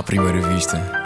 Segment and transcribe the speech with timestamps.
[0.00, 0.99] à primeira vista.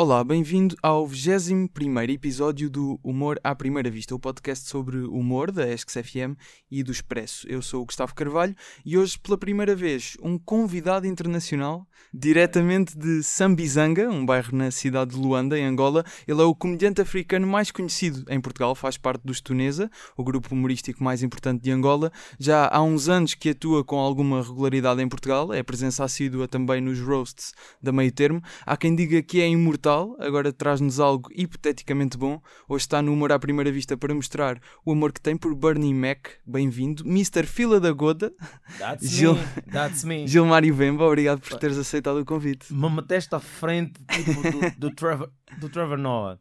[0.00, 1.68] Olá, bem-vindo ao 21
[2.08, 6.38] episódio do Humor à Primeira Vista, o podcast sobre humor da ESCS FM
[6.70, 7.48] e do Expresso.
[7.48, 8.54] Eu sou o Gustavo Carvalho
[8.86, 15.16] e hoje, pela primeira vez, um convidado internacional, diretamente de Sambizanga, um bairro na cidade
[15.16, 16.04] de Luanda, em Angola.
[16.28, 20.54] Ele é o comediante africano mais conhecido em Portugal, faz parte dos Tunesa, o grupo
[20.54, 22.12] humorístico mais importante de Angola.
[22.38, 26.80] Já há uns anos que atua com alguma regularidade em Portugal, é presença assídua também
[26.80, 28.40] nos roasts da Meio Termo.
[28.64, 32.40] Há quem diga que é imortal agora traz-nos algo hipoteticamente bom.
[32.68, 35.94] Hoje está no Humor à Primeira Vista para mostrar o amor que tem por Bernie
[35.94, 36.28] Mac.
[36.46, 37.02] Bem-vindo.
[37.06, 37.44] Mr.
[37.46, 38.32] Fila da Goda.
[38.78, 39.34] That's Gil...
[39.34, 39.72] me.
[39.72, 40.26] That's me.
[40.26, 42.72] Gilmário Vemba, obrigado por teres aceitado o convite.
[42.72, 46.38] Me meteste à frente tipo, do, do, Trevor, do Trevor Noah.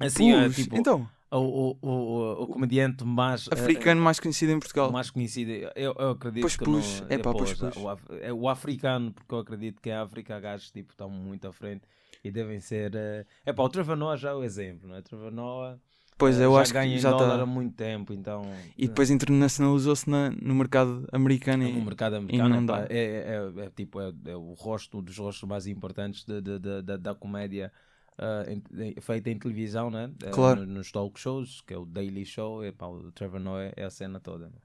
[0.00, 4.58] Assim, é, tipo, então o, o, o, o comediante mais africano uh, mais conhecido em
[4.58, 4.90] Portugal.
[4.90, 7.00] Mais conhecido, eu, eu acredito pois que push.
[7.02, 7.76] Não, é, pá, pois, pois.
[7.76, 11.52] O, é o africano, porque eu acredito que a África gajos tipo, estão muito à
[11.52, 11.82] frente
[12.22, 12.94] e devem ser.
[12.94, 13.54] É uh...
[13.54, 15.02] pá, o Trevor Noah já é o exemplo, não é?
[15.02, 15.78] Trevor Noah.
[16.18, 18.42] Pois, uh, eu já acho ganha que já está há muito tempo, então.
[18.76, 21.68] E depois internacionalizou-se no mercado americano.
[21.68, 25.66] No mercado americano, é, é, é, é, tipo, é, é, o rosto dos rostos mais
[25.68, 27.72] importantes de, de, de, de da comédia
[28.18, 30.10] uh, feita em televisão, né?
[30.32, 30.66] Claro.
[30.66, 33.90] Nos talk shows, que é o Daily Show, e, pá, o Trevor Noah é a
[33.90, 34.46] cena toda.
[34.46, 34.58] Né?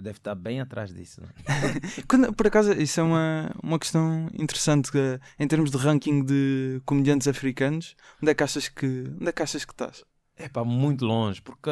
[0.00, 1.20] Deve estar bem atrás disso.
[1.20, 1.28] Né?
[2.08, 4.90] Quando, por acaso, isso é uma, uma questão interessante
[5.38, 7.96] em termos de ranking de comediantes africanos.
[8.22, 10.04] Onde é que achas que, onde é que, achas que estás?
[10.42, 11.70] É pá, muito longe, porque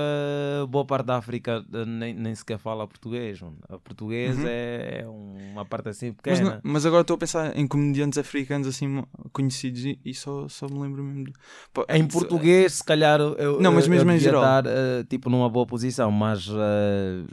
[0.68, 3.40] boa parte da África eh, nem, nem sequer fala português.
[3.40, 4.44] O português uhum.
[4.46, 6.36] é, é, uma parte assim pequena.
[6.36, 9.02] Mas, não, mas, agora estou a pensar em comediantes africanos assim
[9.32, 11.24] conhecidos e, e só, só me lembro mesmo.
[11.24, 11.32] De...
[11.72, 14.42] Pô, em português, se calhar eu, não, mas mesmo eu em geral.
[14.42, 16.58] estar uh, tipo numa boa posição, mas uh,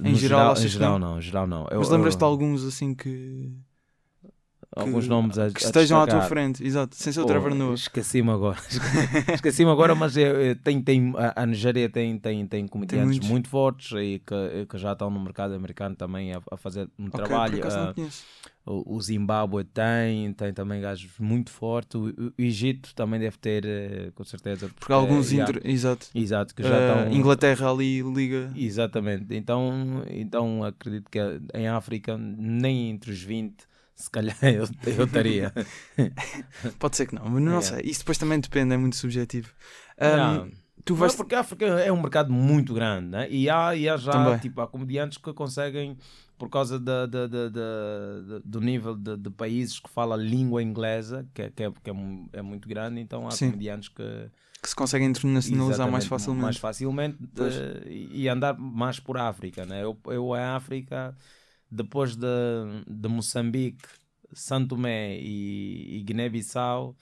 [0.04, 1.10] em geral, geral, em geral não?
[1.16, 1.68] não, geral não.
[1.70, 3.52] Mas lembras-te de alguns assim que
[4.76, 7.76] alguns nomes a, que estejam à tua frente, exato, sem ser o Trevor Noah.
[7.76, 8.60] Esqueci-me agora,
[9.34, 13.92] esqueci-me agora, mas eu, tem, tem, a, Nigéria tem, tem, tem comediantes tem muito fortes
[13.92, 17.62] e que, que já estão no mercado americano também a, a fazer um okay, trabalho.
[18.68, 21.96] Uh, o, Zimbábue tem, tem também gajos muito fortes.
[21.96, 24.68] O, o, Egito também deve ter, uh, com certeza.
[24.68, 25.62] Porque, porque alguns, é, inter...
[25.64, 26.08] exato.
[26.16, 27.14] exato, que já uh, estão.
[27.14, 28.52] Inglaterra ali liga.
[28.56, 31.20] Exatamente, então, então acredito que
[31.54, 33.54] em África, nem entre os 20
[33.96, 35.54] se calhar eu, eu estaria.
[36.78, 37.62] Pode ser que não, mas não yeah.
[37.62, 37.82] sei.
[37.86, 39.50] Isso depois também depende, é muito subjetivo.
[40.00, 40.52] Um.
[40.84, 41.14] Tu vais...
[41.14, 43.28] Não, porque a África é um mercado muito grande né?
[43.32, 44.38] e, há, e há já também.
[44.38, 45.98] tipo, há comediantes que conseguem,
[46.38, 51.42] por causa de, de, de, de do nível de, países que falam língua inglesa, que,
[51.42, 51.94] é, que, é, que é,
[52.34, 53.50] é muito grande, então há Sim.
[53.50, 54.30] comediantes que
[54.62, 56.44] que se conseguem internacionalizar mais facilmente.
[56.44, 59.64] Mais facilmente uh, e andar mais por África.
[59.64, 59.84] Né?
[59.84, 61.16] Eu, eu, em África,
[61.70, 62.28] depois de,
[62.88, 63.88] de Moçambique,
[64.34, 66.96] Santo Tomé e, e Guiné-Bissau,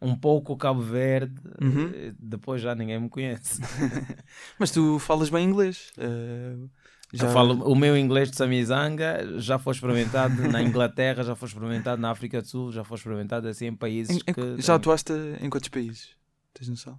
[0.00, 1.90] um pouco Cabo Verde, uhum.
[1.92, 3.60] Eh, depois já ninguém me conhece.
[4.58, 5.90] Mas tu falas bem inglês.
[5.98, 6.70] Uh,
[7.12, 7.28] já...
[7.30, 12.10] falo, o meu inglês de Samizanga já foi experimentado na Inglaterra, já foi experimentado na
[12.10, 14.60] África do Sul, já foi experimentado assim em países em, que.
[14.62, 16.10] Já atuaste em quantos países?
[16.54, 16.98] Tens noção?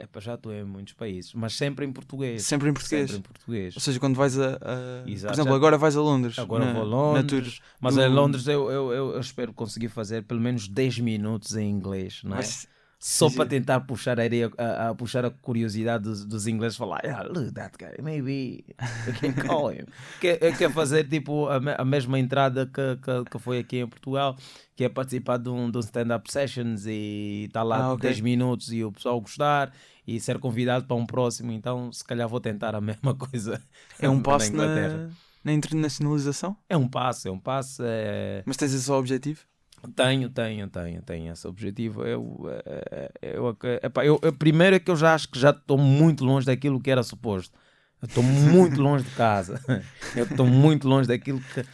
[0.00, 2.44] É para já estou em muitos países, mas sempre em português.
[2.44, 3.10] Sempre em português.
[3.10, 3.74] Sempre em português.
[3.74, 4.56] Ou seja, quando vais a.
[4.62, 5.10] a...
[5.10, 6.38] Exato, por exemplo, agora vais a Londres.
[6.38, 7.60] Agora na, vou a Londres.
[7.80, 8.02] Mas do...
[8.02, 12.20] em Londres eu, eu, eu, eu, espero conseguir fazer pelo menos 10 minutos em inglês,
[12.22, 12.36] não é?
[12.36, 17.00] Mas só para tentar puxar a, a, a, puxar a curiosidade dos, dos ingleses falar
[17.06, 19.86] ah, look that guy maybe I can call him
[20.20, 24.36] quer, quer fazer tipo a, a mesma entrada que, que, que, foi aqui em Portugal
[24.74, 28.10] que é participar de um, de um stand-up sessions e estar tá lá ah, okay.
[28.10, 29.72] 10 minutos e o pessoal gostar
[30.04, 33.62] e ser convidado para um próximo então se calhar vou tentar a mesma coisa
[34.00, 35.08] é um passo na, na,
[35.44, 36.56] na internacionalização?
[36.68, 38.42] é um passo, é um passo é...
[38.44, 39.46] mas tens esse objetivo?
[39.94, 42.04] Tenho, tenho, tenho, tenho esse objetivo.
[42.04, 45.78] Eu, eh, eu, epá, eu, eu, primeiro é que eu já acho que já estou
[45.78, 47.56] muito longe daquilo que era suposto.
[48.02, 49.60] estou muito longe de casa.
[50.16, 51.66] Estou muito longe daquilo que uh,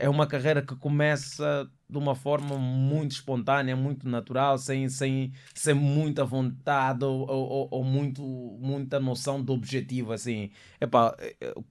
[0.00, 5.74] é uma carreira que começa de uma forma muito espontânea, muito natural, sem, sem, sem
[5.74, 8.22] muita vontade ou, ou, ou muito,
[8.60, 10.50] muita noção do objetivo, assim.
[10.80, 11.16] Epá,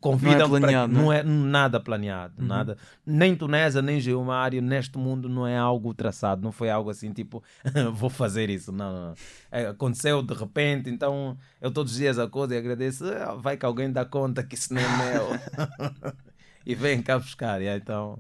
[0.02, 1.02] convida não é planeado, para...
[1.02, 2.48] não é nada planeado, uhum.
[2.48, 2.78] nada.
[3.06, 7.42] Nem Tunesa, nem Geomário, neste mundo não é algo traçado, não foi algo assim, tipo,
[7.94, 9.14] vou fazer isso, não, não, não.
[9.52, 13.66] É, aconteceu de repente, então eu todos os dias acordo e agradeço, ah, vai que
[13.66, 16.14] alguém dá conta que isso não é meu.
[16.66, 18.20] e vem cá buscar, e então...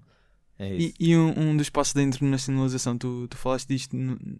[0.59, 3.95] É e, e um, um, dos passos da internacionalização, tu, tu falaste disto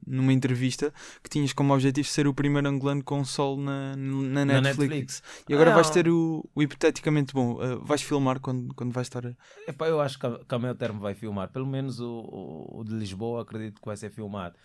[0.06, 0.94] numa entrevista
[1.24, 4.89] que tinhas como objetivo ser o primeiro angolano com sol na, na, na Netflix.
[4.89, 5.24] Netflix.
[5.48, 7.54] E agora ah, vais ter o, o hipoteticamente bom.
[7.54, 9.24] Uh, vais filmar quando, quando vais estar.
[9.66, 11.48] Epá, eu acho que a, que a meu termo vai filmar.
[11.50, 14.56] Pelo menos o, o, o de Lisboa acredito que vai ser filmado.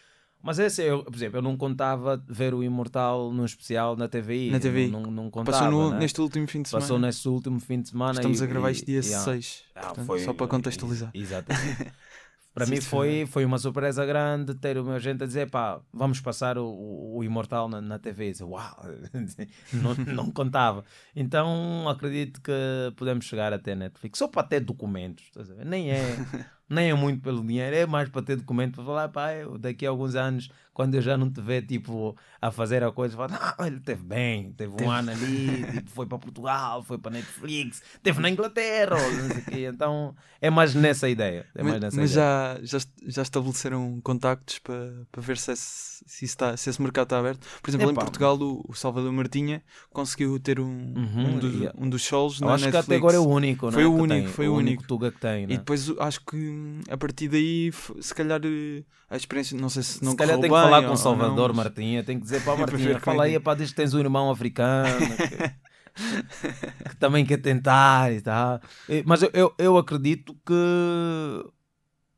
[0.45, 4.51] Mas esse, eu, por exemplo, eu não contava ver o Imortal num especial na TVI.
[4.51, 4.89] Na TVI.
[4.89, 6.01] Não, não, não contava, Passou no, né?
[6.01, 6.83] neste último fim de semana.
[6.83, 8.13] Passou neste último fim de semana.
[8.13, 9.63] Estamos e, a gravar este dia 6.
[9.75, 11.11] Ah, portanto, foi, só para contextualizar.
[11.15, 11.93] Exatamente.
[12.55, 16.21] Para mim foi, foi uma surpresa grande ter o meu gente a dizer pá, vamos
[16.21, 18.33] passar o, o, Imortal na, na TV.
[18.39, 18.77] E Uau,
[19.75, 20.85] não, não contava.
[21.17, 22.53] Então acredito que
[22.97, 25.33] podemos chegar até Netflix, só para ter documentos,
[25.67, 26.17] nem é
[26.71, 29.91] nem é muito pelo dinheiro, é mais para ter documento para falar, pá, daqui a
[29.91, 33.67] alguns anos, quando eu já não te ver, tipo, a fazer a coisa, falar, ah,
[33.67, 34.91] ele teve bem, teve um teve.
[34.91, 39.71] ano ali, tipo, foi para Portugal, foi para Netflix, teve na Inglaterra, não sei quê.
[39.73, 41.47] então é mais nessa ideia.
[41.55, 42.59] É mais nessa mas ideia.
[42.63, 47.05] Já, já, já estabeleceram contactos para, para ver se esse, se, está, se esse mercado
[47.05, 47.47] está aberto?
[47.63, 49.63] Por exemplo, em Portugal, o, o, Salvador Martinha
[49.93, 52.77] conseguiu ter um, uhum, um, dos, um dos shows na acho Netflix.
[52.77, 53.87] Acho que até agora é o único, não Foi é?
[53.87, 54.87] o único, foi o, único.
[54.87, 59.57] Tuga que tem, E depois acho que a partir daí, se calhar eh, a experiência,
[59.57, 62.19] não sei se não Se calhar tem que falar com o Salvador não, Martinha, tem
[62.19, 64.89] que dizer para o Martinha, fala aí, pá, diz que tens um irmão africano.
[65.95, 68.61] que, que também quer tentar e tal.
[69.05, 71.53] Mas eu, eu, eu acredito que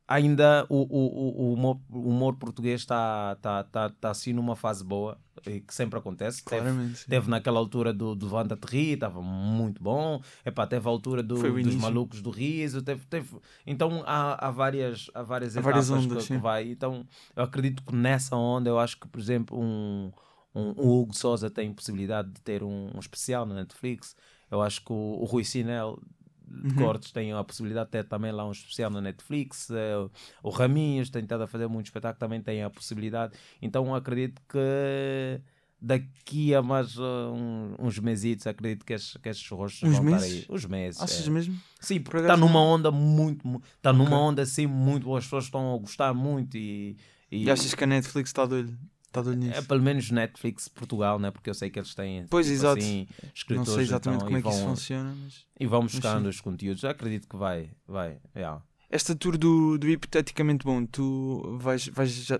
[0.08, 4.84] ainda o, o, o, humor, o humor português está tá, tá, tá assim numa fase
[4.84, 6.44] boa, que sempre acontece.
[6.44, 6.70] Teve,
[7.08, 10.20] teve, naquela altura do, do Vanda Terri, estava muito bom.
[10.44, 12.82] Epá, teve a altura do, dos Malucos do Riso.
[12.82, 13.36] Teve, teve...
[13.66, 16.68] Então há, há várias, há várias há etapas várias ondas, que, que, vai.
[16.70, 20.12] Então eu acredito que nessa onda, eu acho que, por exemplo, um,
[20.54, 24.16] um, um Hugo Souza tem possibilidade de ter um, um especial na Netflix.
[24.50, 26.00] Eu acho que o, o Rui Sinel
[26.46, 26.84] de uhum.
[26.84, 29.68] cortes têm a possibilidade de ter também lá um especial na Netflix.
[29.70, 30.10] Uh,
[30.42, 33.34] o Raminhos tem estado a fazer muito espetáculo, também tem a possibilidade.
[33.60, 35.40] Então acredito que
[35.80, 40.04] daqui a mais uh, um, uns mesitos, acredito que, estes, que estes rostos uns vão
[40.04, 40.26] meses?
[40.26, 40.56] estar aí.
[40.56, 41.00] Os meses.
[41.00, 41.30] Achas é.
[41.30, 41.56] mesmo?
[41.80, 43.62] Sim, porque está numa onda muito.
[43.76, 44.18] Está numa okay.
[44.18, 45.18] onda assim muito boa.
[45.18, 46.96] As pessoas estão a gostar muito e.
[47.30, 48.78] E, e achas que a Netflix está doido?
[49.06, 49.58] Está.
[49.58, 51.30] É pelo menos Netflix Portugal, né?
[51.30, 52.78] porque eu sei que eles têm pois, tipo, exato.
[52.78, 53.68] Assim, escritores.
[53.68, 55.16] Não sei exatamente então, como é que isso funciona.
[55.22, 55.46] Mas...
[55.58, 56.82] E vão buscando os conteúdos.
[56.82, 57.70] Eu acredito que vai.
[57.86, 58.62] vai yeah.
[58.88, 62.38] Esta tour do, do Hipoteticamente Bom, tu vais, vais já,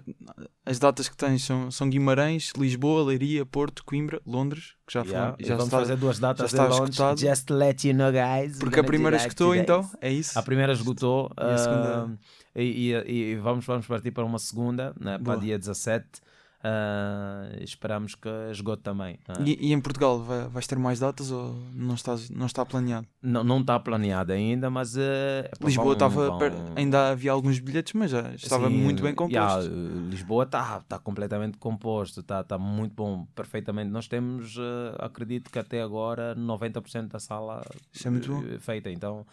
[0.64, 5.36] as datas que tens são, são Guimarães, Lisboa, Leiria, Porto, Coimbra, Londres, que já, yeah,
[5.40, 7.18] já vamos está, fazer duas datas já está escutado.
[7.18, 8.58] Just let you know, guys.
[8.58, 10.38] Porque a primeira escutou, então, é isso?
[10.38, 11.32] A primeira esgotou.
[11.36, 12.06] E, a segunda...
[12.06, 12.18] uh,
[12.54, 16.06] e, e, e, vamos, vamos partir para uma segunda, né, para dia 17.
[16.66, 19.20] Uh, esperamos que esgote também.
[19.28, 19.42] Uh.
[19.44, 23.06] E, e, em Portugal vai, vais ter mais datas ou não, estás, não está planeado?
[23.22, 25.00] Não, não está planeado ainda, mas uh,
[25.60, 26.38] Lisboa estava
[26.74, 29.68] ainda havia alguns bilhetes, mas já estava Sim, muito bem composto.
[29.68, 33.90] Yeah, Lisboa está tá completamente composto, está tá muito bom, perfeitamente.
[33.90, 34.56] Nós temos,
[34.98, 37.62] acredito que até agora 90% da sala
[37.94, 39.24] é feita, então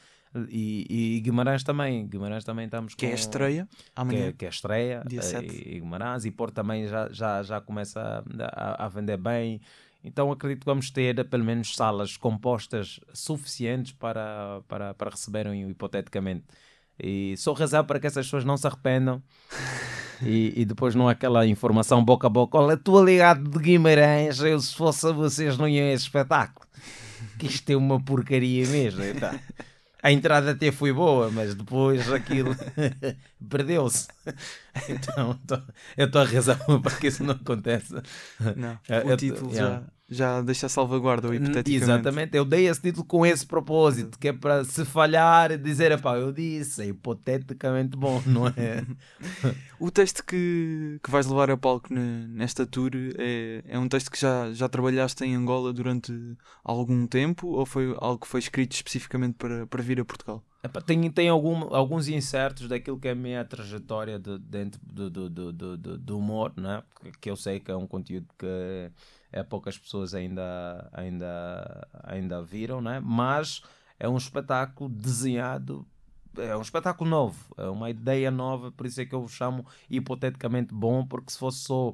[0.50, 2.08] e, e, Guimarães também.
[2.08, 3.00] Guimarães também estamos com.
[3.00, 4.22] Que é a estreia amanhã.
[4.22, 5.04] Que é, que é a estreia.
[5.08, 5.46] Dia 7.
[5.46, 6.26] Eh, e, Guimarães.
[6.26, 9.62] E Porto também já, já, já começa a, a, vender bem.
[10.04, 16.46] Então acredito que vamos ter pelo menos salas compostas suficientes para, para, para receberem hipoteticamente.
[17.02, 19.22] E só rezar para que essas pessoas não se arrependam.
[20.22, 22.58] E, e, depois não aquela informação boca a boca.
[22.58, 24.40] Olha, estou ligado de Guimarães.
[24.40, 26.66] Eu, se fosse a vocês, não iam a esse espetáculo.
[27.38, 29.02] Que isto é uma porcaria mesmo.
[29.20, 29.38] Tá?
[30.04, 32.54] a entrada até foi boa, mas depois aquilo
[33.50, 34.08] perdeu-se.
[34.90, 35.40] Então
[35.96, 38.02] eu estou a rezar para que isso não aconteça.
[38.56, 39.84] Não, o título já,
[40.14, 41.84] já deixa salvaguarda, hipoteticamente.
[41.84, 46.16] Exatamente, eu dei esse título com esse propósito, que é para se falhar dizer, pá,
[46.16, 48.86] eu disse, é hipoteticamente bom, não é?
[49.80, 54.20] o texto que, que vais levar a palco nesta tour é, é um texto que
[54.20, 56.14] já, já trabalhaste em Angola durante
[56.64, 60.44] algum tempo ou foi algo que foi escrito especificamente para, para vir a Portugal?
[60.86, 65.30] Tem tem algum, alguns insertos daquilo que é a minha trajetória de, dentro do, do,
[65.30, 66.82] do, do, do humor, né?
[67.20, 68.90] que eu sei que é um conteúdo que
[69.34, 73.02] é, poucas pessoas ainda, ainda, ainda viram, né?
[73.04, 73.62] mas
[74.00, 75.86] é um espetáculo desenhado
[76.38, 79.66] é um espetáculo novo, é uma ideia nova, por isso é que eu o chamo
[79.90, 81.94] hipoteticamente bom, porque se fosse só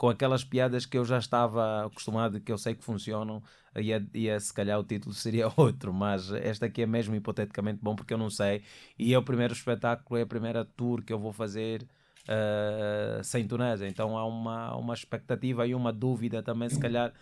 [0.00, 3.42] com aquelas piadas que eu já estava acostumado, que eu sei que funcionam,
[3.76, 7.94] ia, ia se calhar o título seria outro, mas esta aqui é mesmo hipoteticamente bom
[7.94, 8.62] porque eu não sei.
[8.98, 11.86] E é o primeiro espetáculo, é a primeira tour que eu vou fazer
[12.24, 17.12] uh, sem Tunésia, então há uma, uma expectativa e uma dúvida também, se calhar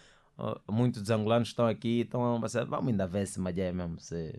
[0.71, 4.39] muitos dos angolanos estão aqui estão a pensar, vamos ainda ver se Magé mesmo se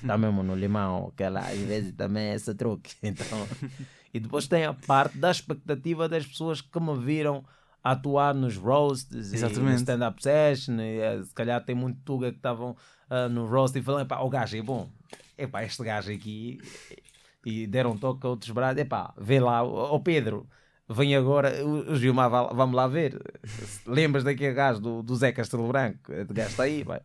[0.00, 2.94] está mesmo no limão, que lá às vezes também é esse truque.
[3.02, 3.46] Então,
[4.12, 7.44] e depois tem a parte da expectativa das pessoas que me viram
[7.82, 9.60] atuar nos roasts Exatamente.
[9.60, 10.80] e no stand-up session.
[10.80, 12.70] E, eh, se calhar tem muito tuga que estavam
[13.10, 14.88] uh, no roast e falam: o gajo é bom,
[15.36, 16.60] epá, este gajo aqui.
[17.44, 20.48] E deram toque a outros braços, epá, vê lá, o Pedro
[20.88, 23.20] vem agora, o Gilmar, vamos lá ver.
[23.86, 26.12] Lembras daquele gajo do, do Zé Castelo Branco?
[26.12, 27.00] O gajo está aí, vai.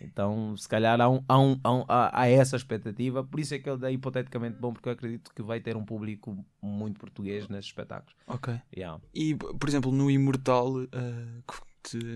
[0.00, 3.68] Então, se calhar há, um, há, um, há, há, essa expectativa, por isso é que
[3.68, 7.66] ele é hipoteticamente bom, porque eu acredito que vai ter um público muito português nesses
[7.66, 8.14] espetáculos.
[8.26, 8.60] Ok.
[8.76, 9.00] Yeah.
[9.14, 10.88] E, por exemplo, no Imortal, uh,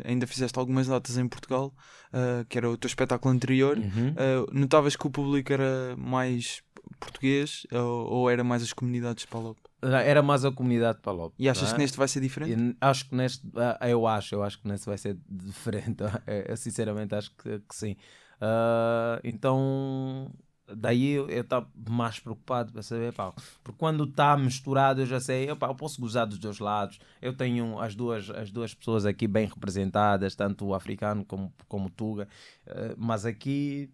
[0.04, 1.74] ainda fizeste algumas datas em Portugal,
[2.12, 4.10] uh, que era o teu espetáculo anterior, uhum.
[4.10, 6.62] uh, notavas que o público era mais
[6.98, 9.58] português ou, ou era mais as comunidades de Palop?
[9.80, 11.32] Era mais a comunidade de Palop.
[11.38, 11.72] E achas é?
[11.72, 12.76] que neste vai ser diferente?
[12.80, 16.02] acho que neste, ah, eu acho, eu acho que neste vai ser diferente.
[16.26, 17.96] Eu, sinceramente acho que, que sim.
[18.40, 20.30] Uh, então
[20.74, 23.32] daí eu estava mais preocupado para saber, pá,
[23.62, 26.98] porque quando está misturado eu já sei, eu, pá, eu posso gozar dos dois lados.
[27.20, 31.86] Eu tenho as duas, as duas pessoas aqui bem representadas, tanto o africano como, como
[31.86, 32.28] o Tuga,
[32.66, 33.90] uh, mas aqui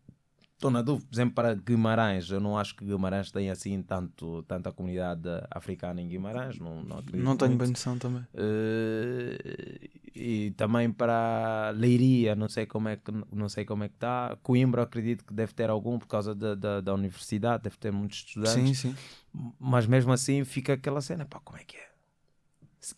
[0.65, 2.31] Estou na dúvida, por exemplo, para Guimarães.
[2.31, 6.59] Eu não acho que Guimarães tenha assim tanto, tanta comunidade africana em Guimarães.
[6.59, 8.23] Não, não, não tenho bem noção também.
[8.33, 9.37] Uh,
[10.15, 14.39] e também para Leiria, não sei como é que não sei como é que está.
[14.43, 18.21] Coimbra, acredito que deve ter algum por causa da, da, da universidade, deve ter muitos
[18.21, 18.79] estudantes.
[18.79, 18.97] Sim, sim.
[19.61, 21.91] Mas mesmo assim fica aquela cena, pá, como é que é?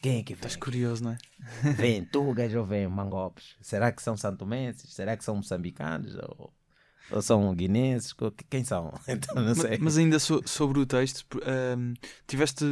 [0.00, 0.46] Quem é que vem?
[0.46, 1.18] Estás curioso, não é?
[1.72, 3.56] Vem Tugas ou vem Mangopes?
[3.60, 4.94] Será que são santomenses?
[4.94, 6.14] Será que são moçambicanos?
[6.14, 6.52] Ou
[7.10, 8.14] ou são guineenses?
[8.50, 8.92] Quem são?
[9.08, 9.70] Então não sei.
[9.70, 11.24] Mas, mas ainda so, sobre o texto,
[11.78, 11.94] um,
[12.26, 12.64] tiveste.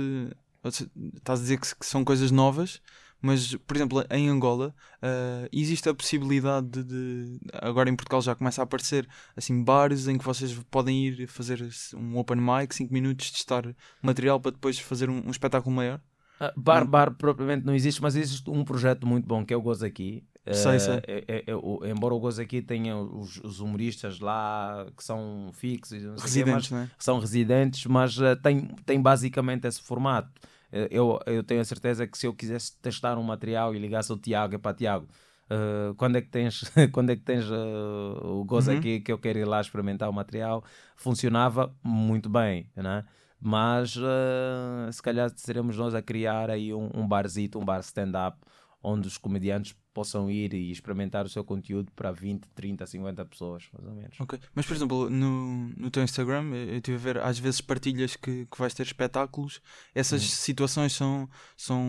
[0.64, 2.80] Estás a dizer que, que, são coisas novas,
[3.20, 8.34] mas, por exemplo, em Angola uh, existe a possibilidade de, de, Agora em Portugal já
[8.34, 12.92] começa a aparecer assim bares em que vocês podem ir fazer um open mic, 5
[12.92, 16.00] minutos, testar material para depois fazer um, um espetáculo maior?
[16.40, 19.62] Uh, bar, bar propriamente não existe, mas existe um projeto muito bom que é o
[19.62, 20.94] Gozo Aqui, Sei, sei.
[21.06, 26.02] É, é, é, embora o Gozo aqui tenha os, os, humoristas lá que são fixos,
[26.20, 26.90] residentes, quê, mas, é?
[26.98, 30.28] são residentes, mas uh, tem, tem basicamente esse formato.
[30.70, 34.12] Uh, eu, eu tenho a certeza que se eu quisesse testar um material e ligasse
[34.12, 35.08] ao Tiago, é para Tiago.
[35.46, 38.78] Uh, quando é que tens, quando é que tens o Gozo uhum.
[38.78, 40.62] aqui que eu quero ir lá experimentar o material?
[40.94, 43.04] Funcionava muito bem, né?
[43.46, 43.98] mas
[44.90, 48.38] se calhar seremos nós a criar aí um, um barzito, um bar stand-up
[48.84, 53.68] onde os comediantes possam ir e experimentar o seu conteúdo para 20, 30, 50 pessoas,
[53.72, 54.20] mais ou menos.
[54.20, 58.14] Ok, mas por exemplo, no, no teu Instagram, eu estive a ver, às vezes partilhas
[58.14, 59.62] que, que vais ter espetáculos,
[59.94, 60.28] essas uhum.
[60.28, 61.82] situações são, são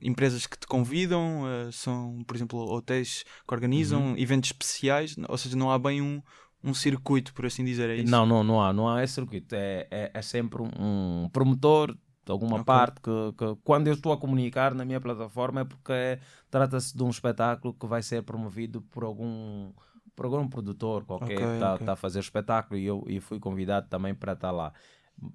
[0.00, 4.18] empresas que te convidam, uh, são, por exemplo, hotéis que organizam uhum.
[4.18, 6.22] eventos especiais, ou seja, não há bem um,
[6.62, 8.10] um circuito, por assim dizer, é isso?
[8.10, 11.96] Não, não, não há, não há esse circuito, é, é, é sempre um promotor
[12.26, 12.64] de alguma okay.
[12.64, 16.18] parte que, que, quando eu estou a comunicar na minha plataforma é porque
[16.50, 19.70] trata-se de um espetáculo que vai ser promovido por algum
[20.16, 21.86] por algum produtor qualquer okay, que está okay.
[21.86, 24.72] tá a fazer espetáculo e eu e fui convidado também para estar lá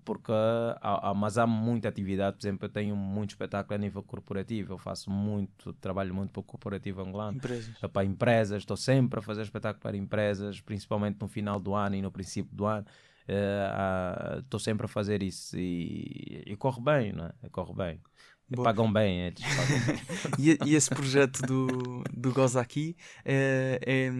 [0.06, 4.04] porque há, há, mas há muita atividade, por exemplo, eu tenho muito espetáculo a nível
[4.04, 7.76] corporativo, eu faço muito, trabalho muito para o corporativo angolano, empresas.
[7.92, 12.02] para empresas, estou sempre a fazer espetáculo para empresas, principalmente no final do ano e
[12.02, 12.86] no princípio do ano,
[14.40, 17.50] estou uh, sempre a fazer isso e, e corre bem, não é?
[17.50, 18.02] Corre bem.
[18.54, 18.66] Boa.
[18.66, 19.98] Pagam bem, eles pagam
[20.38, 24.12] e, e, esse projeto do, do Goza aqui, é, é,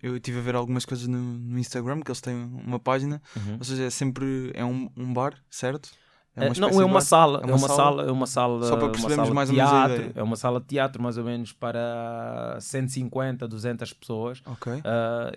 [0.00, 3.56] eu estive a ver algumas coisas no, no, Instagram, que eles têm uma página, uhum.
[3.58, 5.90] ou seja, é sempre é um, um bar, certo?
[6.36, 8.90] É, é não, é uma sala, é uma, sala, sala, é uma sala, só para
[8.90, 10.12] percebermos mais ou menos a ideia.
[10.14, 14.42] É uma sala de teatro mais ou menos para 150, 200 pessoas.
[14.44, 14.70] Ok.
[14.70, 14.82] Uh,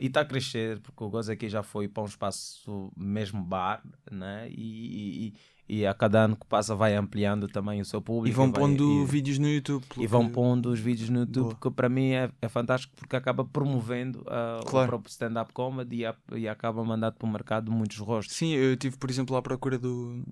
[0.02, 3.82] e está a crescer, porque o Gozo aqui já foi para um espaço mesmo bar,
[4.12, 4.50] né?
[4.50, 5.34] E,
[5.70, 8.28] e, e, a cada ano que passa vai ampliando também o seu público.
[8.28, 9.86] E vão pondo vídeos no YouTube.
[9.98, 11.58] E vão pondo os vídeos no YouTube, Boa.
[11.62, 14.86] que para mim é, é fantástico porque acaba promovendo uh, claro.
[14.86, 18.36] o próprio stand-up comedy e, e acaba mandando para o mercado muitos rostos.
[18.36, 20.24] Sim, eu tive, por exemplo, à procura do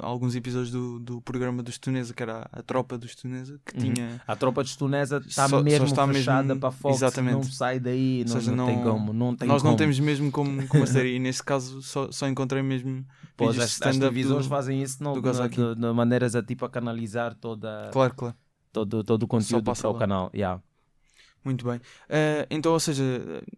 [0.00, 3.76] alguns episódios do, do programa dos Tunesa, que era a, a tropa dos Tunesa, que
[3.76, 3.92] uhum.
[3.92, 4.22] tinha.
[4.26, 6.60] A tropa dos Tunesa está mesmo está fechada mesmo...
[6.60, 7.34] para Fox, Exatamente.
[7.34, 9.12] não sai daí, não, seja, não, não, tem como.
[9.12, 9.72] Não tem nós como.
[9.72, 13.04] não temos mesmo como, como a série, e nesse caso só, só encontrei mesmo.
[13.36, 17.34] Pois as, as televisões fazem isso não, de, de, de, maneiras a tipo a canalizar
[17.34, 17.90] toda.
[17.92, 18.36] Claro, claro.
[18.72, 20.30] Todo, todo o conteúdo para o canal.
[20.34, 20.60] Yeah.
[21.44, 21.76] Muito bem.
[21.76, 23.02] Uh, então, ou seja,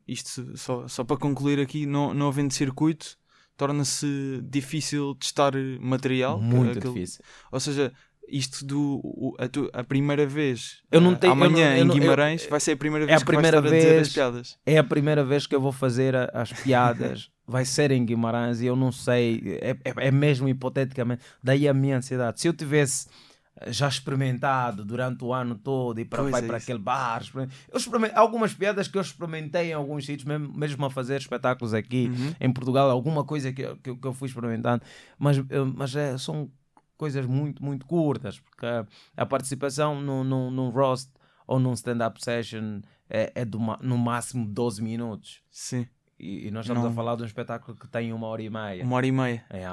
[0.09, 3.17] isto só, só para concluir aqui, não, não havendo circuito,
[3.57, 6.41] torna-se difícil testar material.
[6.41, 6.95] Muito aquele...
[6.95, 7.25] difícil.
[7.51, 7.93] Ou seja,
[8.29, 12.45] isto do a, tu, a, primeira vez eu não tenho, amanhã eu não, em Guimarães
[12.45, 14.59] eu, vai ser a primeira vez é a primeira que vez, a dizer as piadas.
[14.67, 17.31] É a primeira vez que eu vou fazer as piadas.
[17.47, 21.23] vai ser em Guimarães e eu não sei, é, é, é mesmo hipoteticamente.
[21.43, 22.41] Daí a minha ansiedade.
[22.41, 23.07] Se eu tivesse
[23.69, 27.23] já experimentado durante o ano todo e para, vai é para aquele bar.
[27.35, 31.73] Eu experimentei algumas piadas que eu experimentei em alguns sítios, mesmo, mesmo a fazer espetáculos
[31.73, 32.35] aqui uhum.
[32.41, 34.83] em Portugal, alguma coisa que, que, que, eu fui experimentando,
[35.19, 35.39] mas,
[35.75, 36.51] mas é, são
[36.97, 38.67] coisas muito, muito curtas, porque
[39.17, 41.11] a, participação no, no, num roast
[41.47, 45.41] ou num stand-up session é, é do, no máximo 12 minutos.
[45.51, 45.87] Sim.
[46.19, 46.91] E, e, nós estamos não.
[46.91, 48.83] a falar de um espetáculo que tem uma hora e meia.
[48.83, 49.45] Uma hora e meia.
[49.51, 49.65] É,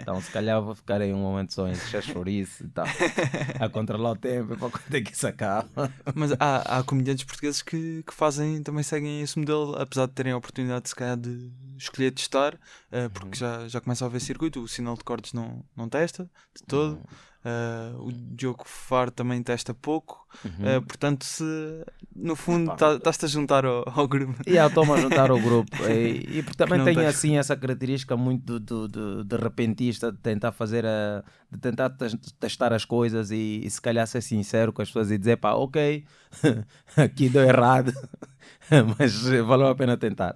[0.00, 2.86] então, se calhar vou ficar aí um momento só em isso e tal,
[3.60, 5.92] a controlar o tempo para quando é que isso acaba.
[6.14, 10.32] Mas há, há comediantes portugueses que, que fazem, também seguem esse modelo, apesar de terem
[10.32, 13.34] a oportunidade, se calhar, de escolher testar, uh, porque uhum.
[13.34, 14.60] já, já começa a haver circuito.
[14.60, 16.94] O sinal de cortes não, não testa de todo.
[16.94, 17.34] Uhum.
[17.44, 20.78] Uh, o Diogo Faro também testa pouco, uhum.
[20.78, 21.44] uh, portanto, se
[22.16, 24.34] no fundo estás-te tá, a juntar ao, ao grupo.
[24.46, 25.70] E yeah, estou-me a juntar ao grupo.
[25.84, 27.06] E, e porque também tem tens.
[27.06, 31.90] assim essa característica muito do, do, de repentista de tentar fazer a, de tentar
[32.40, 35.52] testar as coisas e, e, se calhar ser sincero com as pessoas e dizer pá,
[35.52, 36.02] ok,
[36.96, 37.92] aqui deu errado,
[38.98, 40.34] mas valeu a pena tentar.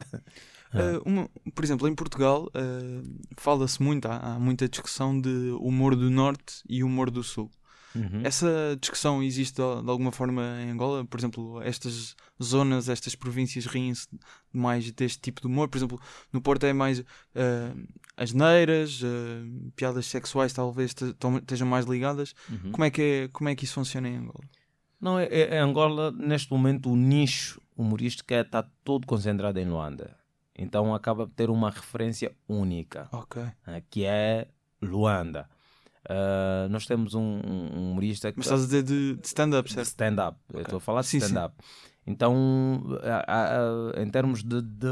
[0.75, 5.97] Uh, uma, por exemplo, em Portugal uh, fala-se muito, há, há, muita discussão de humor
[5.97, 7.51] do Norte e humor do Sul.
[7.95, 8.21] Uhum.
[8.23, 11.05] Essa discussão existe de, de, alguma forma em Angola?
[11.05, 14.07] Por exemplo, estas zonas, estas províncias riem-se
[14.53, 15.69] mais deste tipo de humor?
[15.69, 16.01] Por exemplo,
[16.33, 17.05] no Porto é mais uh,
[18.17, 20.95] asneiras, uh, piadas sexuais talvez
[21.41, 22.35] estejam mais ligadas.
[22.49, 22.73] Uhum.
[22.73, 24.45] Como, é que é, como é que isso funciona em Angola?
[25.01, 30.17] Não, é, é, Angola, neste momento, o nicho humorístico está é, todo concentrado em Luanda.
[30.59, 33.45] Então acaba por ter uma referência única, okay.
[33.45, 34.49] uh, que é
[34.83, 35.49] Luanda.
[36.05, 38.39] Uh, nós temos um, um humorista que.
[38.39, 39.87] Mas estás a dizer de, stand-up, certo?
[39.87, 40.63] Stand-up, okay.
[40.63, 41.55] estou a falar de stand-up.
[42.05, 42.83] Então,
[43.99, 44.87] em termos de, de,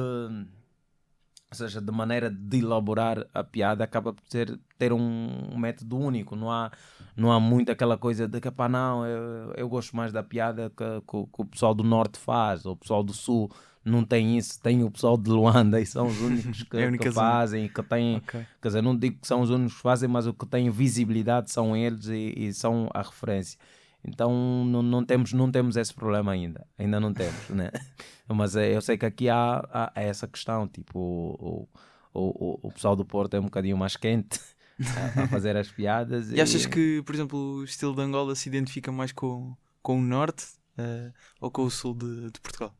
[1.50, 6.36] Ou seja, de maneira de elaborar a piada, acaba por ter, ter um método único.
[6.36, 6.71] Não há,
[7.17, 10.71] não há muito aquela coisa de que, pá, não, eu, eu gosto mais da piada
[10.76, 13.50] que, que, que o pessoal do Norte faz, ou o pessoal do Sul
[13.86, 17.10] não tem isso, tem o pessoal de Luanda e são os únicos que, é que
[17.12, 18.44] fazem, que têm, okay.
[18.60, 21.52] quer dizer, não digo que são os únicos que fazem, mas o que tem visibilidade
[21.52, 23.58] são eles e, e são a referência.
[24.04, 27.70] Então não, não, temos, não temos esse problema ainda, ainda não temos, né?
[28.28, 31.68] mas é, eu sei que aqui há, há essa questão, tipo, o,
[32.12, 34.40] o, o, o pessoal do Porto é um bocadinho mais quente
[35.16, 36.32] a, a fazer as piadas.
[36.32, 39.99] e, e, achas que, por exemplo, o estilo de Angola se identifica mais com, com
[39.99, 40.44] o Norte
[40.76, 42.75] uh, ou com o Sul de, de Portugal?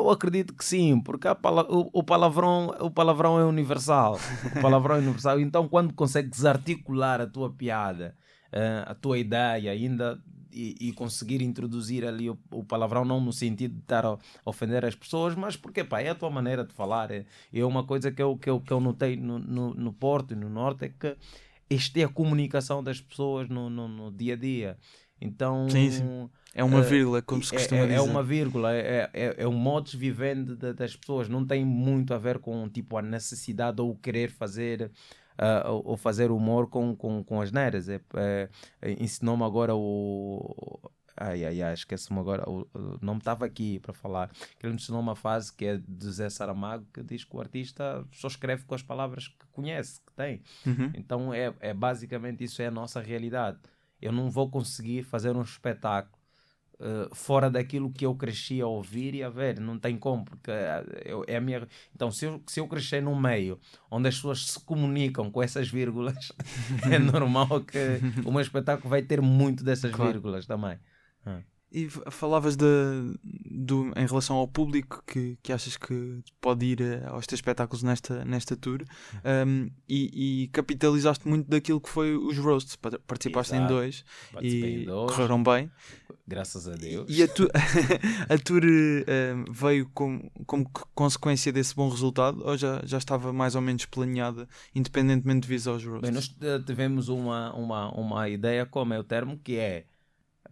[0.00, 4.18] Eu acredito que sim, porque pala o, o, palavrão, o palavrão é universal.
[4.56, 5.38] O palavrão é universal.
[5.38, 8.16] Então, quando consegues articular a tua piada,
[8.50, 10.18] uh, a tua ideia, ainda
[10.50, 14.86] e, e, conseguir introduzir ali o, o, palavrão, não no sentido de estar a ofender
[14.86, 17.10] as pessoas, mas porque pá, é a tua maneira de falar.
[17.10, 20.32] É, é uma coisa que eu, que eu, que eu notei no, no, no Porto
[20.32, 21.14] e no Norte, é que
[21.68, 24.78] esta é a comunicação das pessoas no, no, no dia a dia.
[25.20, 25.68] Então.
[25.68, 27.98] Sim, sim é uma vírgula, como se é, costuma é, dizer.
[27.98, 31.28] É uma vírgula, é, é, é um modus vivendi das pessoas.
[31.28, 34.90] Não tem muito a ver com tipo, a necessidade ou querer fazer
[35.40, 37.88] uh, ou fazer humor com, com, com as neiras.
[37.88, 38.48] É, é,
[38.82, 40.90] Ensinou-me agora o.
[41.16, 42.48] Ai, ai, ai, esquece-me agora.
[42.48, 44.30] O, o nome estava aqui para falar.
[44.62, 48.04] Ele me ensinou uma fase que é de Zé Saramago que diz que o artista
[48.10, 50.42] só escreve com as palavras que conhece, que tem.
[50.66, 50.90] Uhum.
[50.94, 53.58] Então é, é basicamente isso, é a nossa realidade.
[54.00, 56.19] Eu não vou conseguir fazer um espetáculo
[56.80, 59.60] Uh, fora daquilo que eu cresci a ouvir e a ver.
[59.60, 61.68] Não tem como, porque uh, eu, é a minha.
[61.94, 65.68] Então, se eu, se eu crescer num meio onde as pessoas se comunicam com essas
[65.68, 66.32] vírgulas,
[66.90, 70.12] é normal que o meu espetáculo vai ter muito dessas claro.
[70.12, 70.78] vírgulas também.
[71.26, 71.40] Ah.
[71.72, 72.66] E falavas de,
[73.22, 77.84] de, em relação ao público que, que achas que pode ir eh, aos teus espetáculos
[77.84, 78.82] nesta, nesta tour
[79.24, 82.74] um, e, e, capitalizaste muito daquilo que foi os roasts.
[82.74, 83.72] Participaste Exato.
[83.72, 85.12] em dois Participei e dois.
[85.12, 85.70] correram bem.
[86.26, 87.06] Graças a Deus.
[87.08, 87.48] E a, tu,
[88.28, 93.54] a tour um, veio como, como consequência desse bom resultado ou já, já estava mais
[93.54, 96.02] ou menos planeada, independentemente de visar aos roasts?
[96.02, 99.84] Bem, nós eh, tivemos uma, uma, uma ideia, como é o termo, que é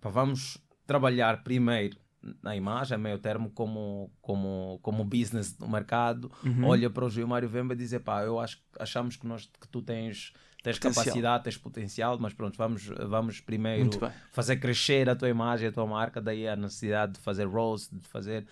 [0.00, 1.98] vamos trabalhar primeiro
[2.42, 6.64] na imagem, a meio termo, como, como, como business no mercado, uhum.
[6.64, 9.82] olha para o Gilmário Vemba e diz: pá, eu acho achamos que, nós, que tu
[9.82, 13.90] tens, tens capacidade, tens potencial, mas pronto, vamos, vamos primeiro
[14.32, 18.08] fazer crescer a tua imagem, a tua marca, daí a necessidade de fazer roast, de
[18.08, 18.46] fazer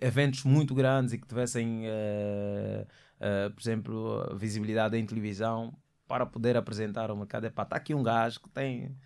[0.00, 2.82] eventos muito grandes e que tivessem, uh,
[3.20, 5.76] uh, por exemplo, visibilidade em televisão
[6.06, 7.46] para poder apresentar ao mercado.
[7.46, 8.96] Epá, está aqui um gajo que tem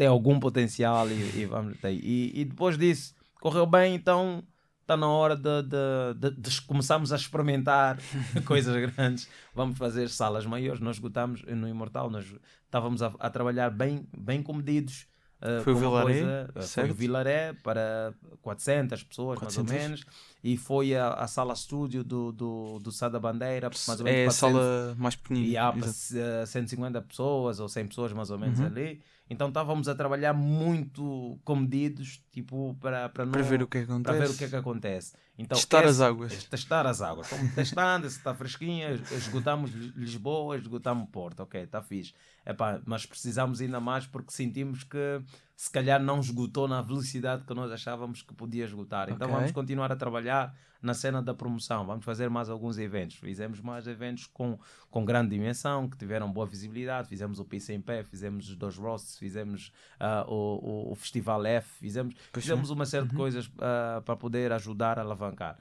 [0.00, 4.42] tem algum potencial e, e vamos e, e depois disso correu bem, então
[4.80, 7.98] está na hora de, de, de, de, começarmos a experimentar
[8.46, 9.28] coisas grandes.
[9.54, 10.80] Vamos fazer salas maiores.
[10.80, 12.24] Nós esgotamos no Imortal, nós
[12.64, 15.06] estávamos a, a trabalhar bem, bem comedidos.
[15.38, 16.04] Uh, foi o Vilaré?
[16.04, 19.70] Coisa, uh, foi o Vilaré para 400 pessoas, 400?
[19.70, 20.06] mais ou menos.
[20.42, 24.20] E foi a, a sala estúdio do, do, do Sada Bandeira, mais ou menos.
[24.20, 25.46] É a sala mais pequenina.
[25.46, 28.66] E há para 150 pessoas ou 100 pessoas, mais ou menos, uhum.
[28.66, 29.02] ali.
[29.30, 34.02] Então estávamos a trabalhar muito comedidos, tipo, para, para, não, para ver o que acontece.
[34.02, 35.14] Para ver o que é que acontece.
[35.38, 36.44] Então, testar esse, as águas.
[36.44, 37.30] Testar as águas.
[37.30, 41.44] Estamos testando, se está fresquinha, esgotamos Lisboa, esgotamos Porto.
[41.44, 42.12] Ok, está fixe.
[42.44, 45.22] Epá, mas precisamos ainda mais porque sentimos que
[45.60, 49.10] se calhar não esgotou na velocidade que nós achávamos que podia esgotar.
[49.10, 49.36] Então okay.
[49.36, 51.84] vamos continuar a trabalhar na cena da promoção.
[51.84, 53.16] Vamos fazer mais alguns eventos.
[53.16, 54.58] Fizemos mais eventos com,
[54.90, 57.08] com grande dimensão, que tiveram boa visibilidade.
[57.08, 59.70] Fizemos o Pisa em Pé, fizemos os dois roasts, fizemos
[60.00, 63.10] uh, o, o, o, Festival F, fizemos, fizemos uma série uhum.
[63.10, 65.58] de coisas uh, para poder ajudar a alavancar.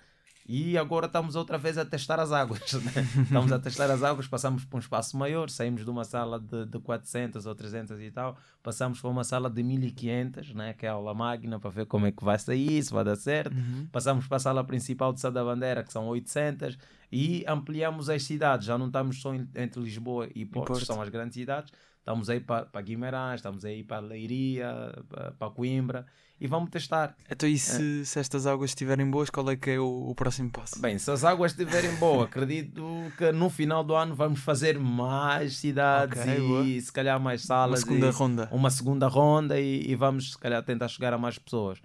[0.52, 2.60] E agora estamos outra vez a testar as águas.
[2.80, 2.92] Né?
[3.24, 6.66] estamos a testar as águas, passamos para um espaço maior, saímos de uma sala de,
[6.66, 10.74] de 400 ou 300 e tal, passamos para uma sala de 1500, né?
[10.74, 13.16] que é a aula magna, para ver como é que vai sair, se vai dar
[13.16, 13.54] certo.
[13.54, 13.88] Uhum.
[13.92, 16.78] Passamos para a sala principal de Sá da Bandeira, que são 800,
[17.12, 18.66] e ampliamos as cidades.
[18.66, 20.86] Já não estamos só entre Lisboa e Porto, Porto.
[20.86, 21.72] são as grandes cidades.
[22.00, 26.08] Estamos aí para, para Guimarães, estamos aí para Leiria, para, para Coimbra
[26.40, 27.16] e vamos testar.
[27.30, 30.50] Então, e se, se estas águas estiverem boas, qual é que é o, o, próximo
[30.50, 30.82] passo?
[30.82, 32.84] Bem, se as águas estiverem boas, acredito
[33.18, 36.82] que no final do ano vamos fazer mais cidades okay, e boa.
[36.82, 37.84] se calhar mais salas.
[37.84, 38.50] Uma segunda ronda.
[38.52, 41.80] Uma segunda ronda e, e, vamos, se calhar, tentar chegar a mais pessoas.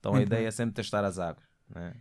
[0.00, 0.48] Então, Muito a ideia bem.
[0.48, 1.44] é sempre testar as águas.
[1.72, 1.94] Né?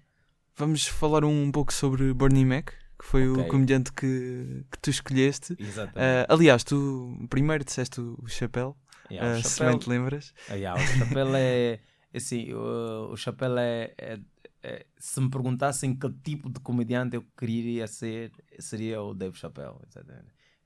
[0.56, 3.44] Vamos falar um pouco sobre Bernie Mac que foi okay.
[3.44, 5.56] o comediante que, que tu escolheste.
[5.58, 5.98] Exatamente.
[5.98, 8.78] Uh, aliás, tu primeiro disseste o chapéu,
[9.10, 10.34] yeah, uh, o se bem te lembras.
[10.48, 11.80] Uh, yeah, o chapéu é.
[12.14, 14.20] Assim, o, o chapéu é, é,
[14.64, 19.78] é, Se me perguntassem que tipo de comediante eu queria ser, seria o Dave Chappelle.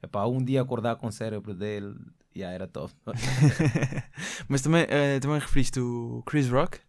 [0.01, 1.95] É para um dia acordar com o cérebro dele,
[2.35, 2.93] já era top.
[4.47, 6.79] Mas também, uh, também referiste o Chris Rock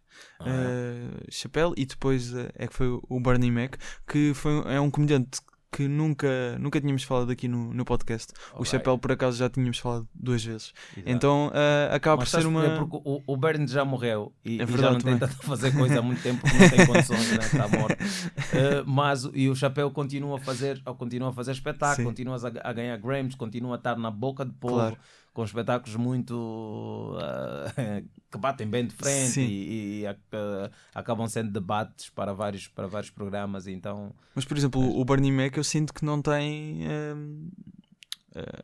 [0.41, 3.75] uh, Chappelle e depois uh, é que foi o Bernie Mac,
[4.07, 5.39] que foi, é um comediante
[5.77, 8.33] que nunca, nunca tínhamos falado aqui no, no podcast.
[8.55, 10.73] o Chapéu, por acaso, já tínhamos falado duas vezes.
[10.93, 11.07] Exato.
[11.11, 12.79] Então uh, acaba Mas por ser uma.
[12.79, 15.19] Porque o, o Bernie já morreu e, é verdade, e já não também.
[15.19, 17.37] tenta fazer coisa há muito tempo porque não tem condições, né?
[17.37, 18.01] está morto.
[18.01, 22.73] Uh, mas e o Chapéu continua a fazer, continua a fazer espetáculo, continua a, a,
[22.73, 24.77] ganhar Grammys, continua a estar na boca do povo.
[24.77, 24.97] Claro
[25.37, 32.09] com espetáculos muito uh, que batem bem de frente e, e uh, acabam sendo debates
[32.09, 33.67] para vários, para vários programas.
[33.67, 36.79] Então, mas, por exemplo, o Bernie Mac eu sinto que não tem.
[37.15, 37.51] Um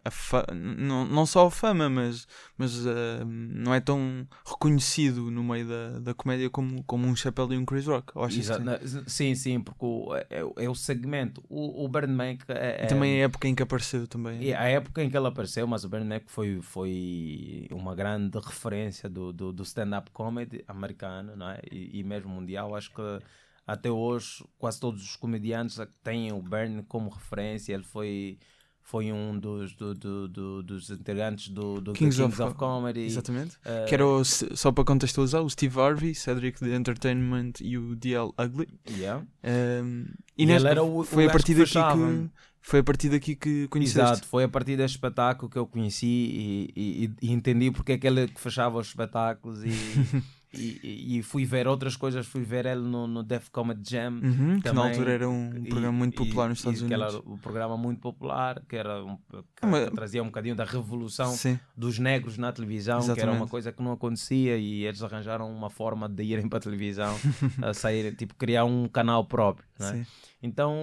[0.04, 5.68] a não, não só a fama, mas, mas uh, não é tão reconhecido no meio
[5.68, 8.14] da, da comédia como, como um Chapéu e um Chris Rock.
[8.38, 8.64] Exato.
[9.08, 11.44] Sim, sim, porque o, é, é, o segmento.
[11.50, 14.50] O, o Bernie Mac é, é, também é a época em que apareceu também.
[14.50, 18.38] É a época em que ele apareceu, mas o Bernie Mac foi, foi uma grande
[18.40, 21.60] referência do, do, do stand-up comedy americano não é?
[21.72, 22.76] e, e mesmo mundial.
[22.76, 23.20] Acho que
[23.66, 27.74] até hoje quase todos os comediantes têm o Bernie como referência.
[27.74, 28.38] Ele foi
[28.84, 33.02] foi um dos, do, do, do, dos integrantes do, do Kings, Kings of, of, Comedy.
[33.02, 33.56] Exatamente.
[33.58, 37.96] Uh, que era, o, só para contextualizar, o Steve Harvey, Cedric the Entertainment e o
[37.96, 38.68] DL Ugly.
[38.90, 39.26] Yeah.
[39.44, 40.06] Um,
[40.38, 42.30] e, e nesta, era o, foi, o a partir daqui que,
[42.62, 44.00] foi a partir daqui que conheceste.
[44.00, 47.98] Exato, foi a partir deste espetáculo que eu conheci e, e, e entendi porque é
[47.98, 49.70] que ele fechava os espetáculos e...
[50.54, 54.20] E, e, fui ver outras coisas, fui ver ele no, no Def Comedy Jam.
[54.22, 57.12] Uhum, que na altura era um programa muito popular nos Estados Unidos.
[57.12, 60.64] Que era um programa muito popular, que, era um, que, que trazia um bocadinho da
[60.64, 61.60] revolução Sim.
[61.76, 63.16] dos negros na televisão, Exatamente.
[63.16, 66.60] que era uma coisa que não acontecia e eles arranjaram uma forma de irem para
[66.60, 67.16] a televisão,
[67.62, 69.66] a sair, tipo, criar um canal próprio.
[69.80, 70.06] Né?
[70.46, 70.76] Então,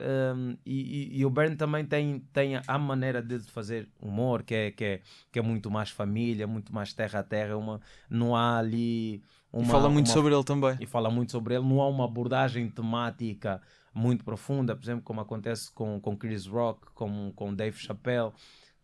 [0.00, 4.70] um, e, e, o Bern também tem, tem a maneira de fazer humor, que é,
[4.72, 8.58] que, é, que é muito mais família, muito mais terra a terra, uma, não há
[8.58, 9.22] ali.
[9.52, 10.76] Uma, e fala muito uma, sobre ele também.
[10.80, 13.62] E fala muito sobre ele, não há uma abordagem temática
[13.94, 18.32] muito profunda, por exemplo, como acontece com, com Chris Rock, com, com Dave Chappelle.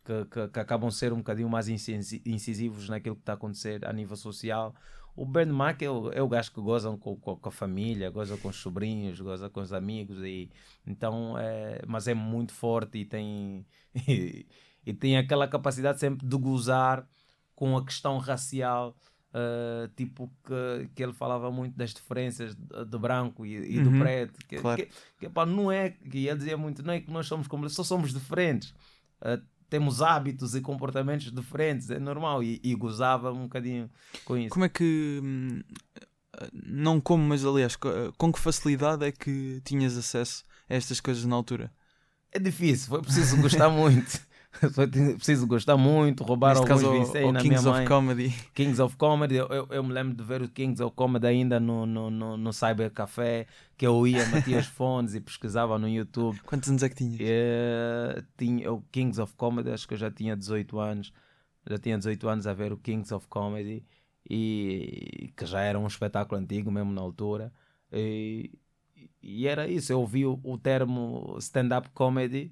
[0.05, 3.93] Que, que, que acabam ser um bocadinho mais incisivos naquilo que está a acontecer a
[3.93, 4.75] nível social
[5.15, 8.09] o Bernd Mac é o, é o gajo que goza com, com, com, a família,
[8.09, 10.49] goza com os sobrinhos, goza com os amigos, e,
[10.85, 13.65] então, é, mas é muito forte e tem,
[14.07, 14.47] e,
[14.85, 17.07] e tem aquela capacidade sempre de gozar
[17.55, 18.95] com a questão racial.
[19.35, 23.83] Uh, tipo que, que ele falava muito das diferenças de, de branco e, e uhum,
[23.85, 24.79] do preto que, claro.
[24.79, 27.67] que, que pá, não é que ele dizia muito não é que nós somos como
[27.67, 28.75] só somos diferentes
[29.23, 29.41] uh,
[29.73, 32.43] temos hábitos e comportamentos diferentes, é normal.
[32.43, 33.89] E, e gozava um bocadinho
[34.23, 34.49] com isso.
[34.49, 35.19] Como é que.
[35.23, 35.63] Hum,
[36.53, 41.35] não como, mas aliás, com que facilidade é que tinhas acesso a estas coisas na
[41.35, 41.73] altura?
[42.31, 44.21] É difícil, foi preciso gostar muito.
[45.17, 47.81] Preciso gostar muito, roubar Neste alguns caso, na Kings minha mãe.
[47.83, 48.29] of Comedy.
[48.53, 51.59] Kings of Comedy, eu, eu, eu, me lembro de ver o Kings of Comedy ainda
[51.59, 55.87] no, no, no, no Cyber Café, que eu ia, metia os fones e pesquisava no
[55.87, 56.39] YouTube.
[56.45, 57.19] Quantos anos é que tinhas?
[57.21, 61.13] É, tinha, o Kings of Comedy, acho que eu já tinha 18 anos.
[61.69, 63.85] Já tinha 18 anos a ver o Kings of Comedy,
[64.29, 67.51] e que já era um espetáculo antigo mesmo na altura.
[67.91, 68.51] E,
[69.21, 72.51] e era isso, eu ouvi o, o termo stand-up comedy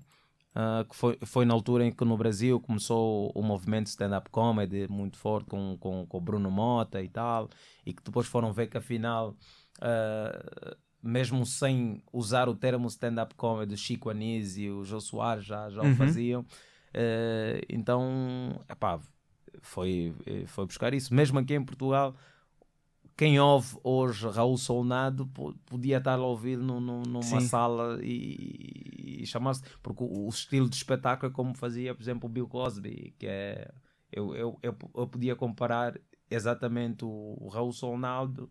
[0.54, 4.86] Uh, que foi, foi na altura em que no Brasil começou o movimento stand-up comedy
[4.90, 7.50] muito forte com, com, com o Bruno Mota e tal,
[7.86, 9.34] e que depois foram ver que afinal,
[9.78, 15.46] uh, mesmo sem usar o termo stand-up comedy, o Chico Anísio e o Jô Soares
[15.46, 15.94] já, já uhum.
[15.94, 16.42] o faziam.
[16.42, 19.00] Uh, então, epá,
[19.62, 20.14] foi,
[20.48, 21.14] foi buscar isso.
[21.14, 22.14] Mesmo aqui em Portugal,
[23.16, 25.28] quem ouve hoje Raul Solnado
[25.66, 27.42] podia estar a ouvir no, no, numa Sim.
[27.42, 29.64] sala e, e chamar-se.
[29.82, 33.28] Porque o, o, estilo de espetáculo é como fazia, por exemplo, o Bill Cosby, que
[33.28, 33.70] é.
[34.12, 35.98] Eu, eu, eu, eu podia comparar
[36.30, 38.50] exatamente o, o Raul Solnado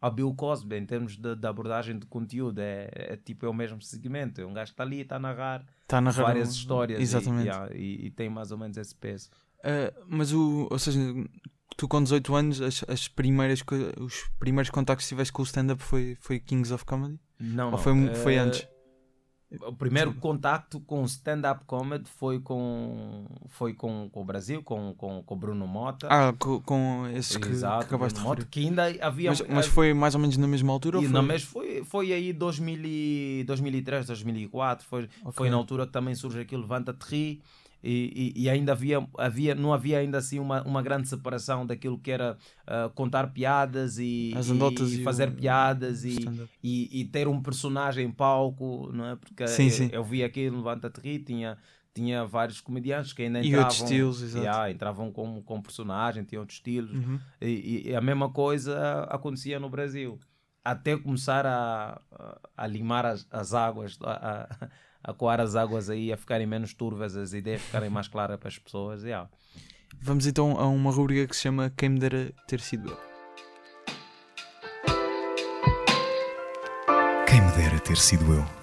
[0.00, 2.60] a Bill Cosby em termos de, de abordagem de conteúdo.
[2.60, 4.40] É, é, tipo é o mesmo segmento.
[4.40, 6.52] É um gajo que está ali, está a narrar, está a narrar várias um...
[6.52, 7.50] histórias Exatamente.
[7.74, 9.30] E, e, e, tem mais ou menos esse peso.
[9.58, 11.00] Uh, mas o, ou seja,
[11.78, 13.62] tu com 18 anos, as, as primeiras,
[13.98, 17.18] os primeiros contactos que tiveste com o stand-up foi, foi Kings of Comedy?
[17.40, 17.78] Não, Ou não.
[17.78, 18.68] foi, foi uh, antes?
[19.62, 25.22] O primeiro contacto com stand-up comedy foi com foi com, com o Brasil, com, com,
[25.22, 26.06] com Bruno Mota.
[26.10, 29.30] Ah, com, com esses que, Exato, que acabaste Mota, que ainda havia...
[29.30, 30.98] Mas, mas, foi mais ou menos na mesma altura?
[30.98, 31.12] E foi?
[31.12, 35.32] Não, foi, foi aí 2000, 2003, 2004, foi, okay.
[35.32, 37.42] foi na altura que também surge aquilo Levanta-te Ri,
[37.82, 41.98] e, e, e, ainda havia, havia, não havia ainda assim uma, uma grande separação daquilo
[41.98, 42.36] que era
[42.66, 46.18] uh, contar piadas e, e, e fazer o, piadas e,
[46.62, 49.16] e, ter um personagem em palco, não é?
[49.16, 49.90] Porque sim, eu, sim.
[49.92, 51.56] eu vi aqui no Levanta-te Ri, tinha,
[51.94, 54.44] tinha vários comediantes que ainda entravam, e outros estilos, exato.
[54.44, 57.20] Yeah, entravam como, como personagem, tinham outros estilos uhum.
[57.40, 60.18] e, a mesma coisa acontecia no Brasil
[60.64, 64.68] até começar a, a, a limar as, as águas, a, a
[65.02, 68.48] a coar as águas aí, a ficarem menos turvas, as ideias ficarem mais claras para
[68.48, 69.02] as pessoas.
[69.02, 69.28] Yeah.
[70.00, 72.98] Vamos então a uma rubrica que se chama Quem me dera ter sido eu.
[77.26, 78.58] Quem me dera ter sido eu.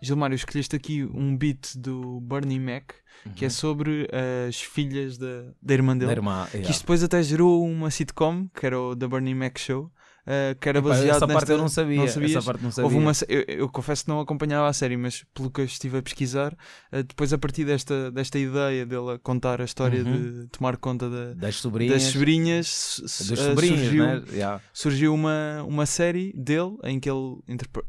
[0.00, 2.92] Gilmário, escolheste aqui um beat do Bernie Mac
[3.24, 3.32] uhum.
[3.32, 3.50] que é uhum.
[3.50, 4.08] sobre
[4.48, 6.06] as filhas da, da irmã dele.
[6.06, 6.66] Da irmã, yeah.
[6.66, 9.90] Que isto depois até gerou uma sitcom, que era o The Bernie Mac Show.
[10.26, 11.38] Uh, que era baseado essa nesta...
[11.38, 11.98] parte eu não sabia.
[11.98, 12.32] Não sabias?
[12.32, 12.84] Essa parte não sabia.
[12.84, 13.12] Houve uma...
[13.28, 16.52] eu, eu, confesso que não acompanhava a série, mas pelo que eu estive a pesquisar,
[16.92, 20.42] uh, depois a partir desta, desta ideia dele contar a história uhum.
[20.42, 22.66] de tomar conta da, das sobrinhas, das sobrinhas,
[23.06, 24.22] sobrinhos, surgiu, né?
[24.32, 24.60] yeah.
[24.72, 27.38] surgiu uma, uma série dele em que ele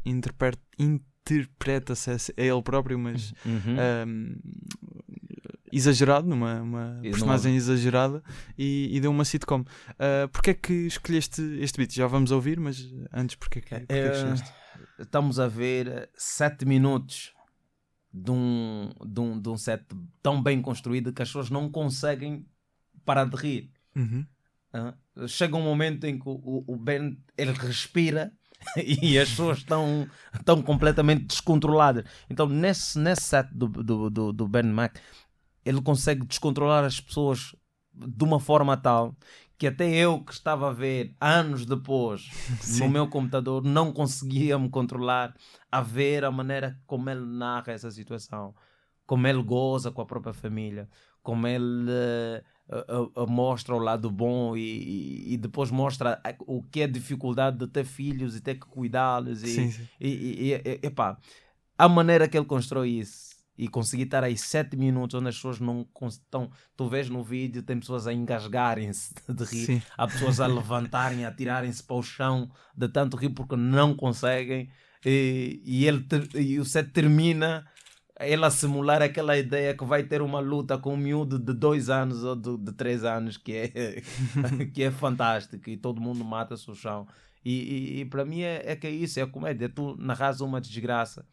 [0.06, 0.62] interpreta
[1.28, 3.76] interpreta-se a ele próprio, mas uhum.
[4.06, 4.36] um,
[5.72, 8.22] exagerado, numa uma personagem exagerada,
[8.56, 9.60] e, e, deu uma sitcom.
[9.60, 11.94] Uh, Porquê é que escolheste este beat?
[11.94, 17.32] Já vamos ouvir, mas antes, porquê que, porquê é, que Estamos a ver sete minutos
[18.12, 19.84] de um, de, um, de um set
[20.22, 22.46] tão bem construído que as pessoas não conseguem
[23.04, 23.70] parar de rir.
[23.94, 24.26] Uhum.
[24.74, 28.32] Uh, chega um momento em que o, o Ben ele respira
[28.76, 32.04] e as pessoas estão, estão completamente descontroladas.
[32.28, 34.96] Então, nesse, nesse set do, do, do, do Ben Mac,
[35.64, 37.54] ele consegue descontrolar as pessoas
[37.92, 39.16] de uma forma tal
[39.58, 42.30] que até eu que estava a ver anos depois
[42.62, 42.84] Sim.
[42.84, 45.34] no meu computador não conseguia me controlar
[45.70, 48.54] a ver a maneira como ele narra essa situação,
[49.04, 50.88] como ele goza com a própria família,
[51.22, 56.62] como ele uh, uh, uh, mostra o lado bom e, e, e, depois mostra o
[56.62, 59.88] que é a dificuldade de ter filhos e ter que cuidá-los e, sim, sim.
[60.00, 61.18] e, e, e, epá,
[61.76, 63.27] a maneira que ele constrói isso
[63.58, 66.48] e conseguir estar aí sete minutos onde as pessoas não estão.
[66.76, 69.82] Tu vês no vídeo, tem pessoas a engasgarem-se de rir, Sim.
[69.96, 74.70] há pessoas a levantarem, a tirarem-se para o chão de tanto rir porque não conseguem.
[75.04, 77.66] E, e, ele, e o set termina
[78.20, 81.88] ele a simular aquela ideia que vai ter uma luta com um miúdo de dois
[81.88, 84.02] anos ou de, de três anos que é,
[84.72, 87.06] que é fantástico e todo mundo mata-se o chão.
[87.44, 89.68] E, e, e para mim é, é que é isso, é a comédia.
[89.68, 91.26] Tu narras uma desgraça,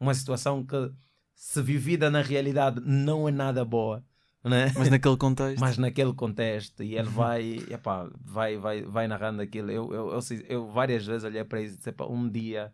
[0.00, 0.90] uma situação que
[1.36, 4.02] se vivida na realidade não é nada boa.
[4.42, 4.72] Né?
[4.76, 5.60] Mas naquele contexto.
[5.60, 6.82] Mas naquele contexto.
[6.82, 9.70] E ele vai, epá, vai, vai, vai narrando aquilo.
[9.70, 12.72] Eu, eu, eu, eu várias vezes olhei para isso e disse: um dia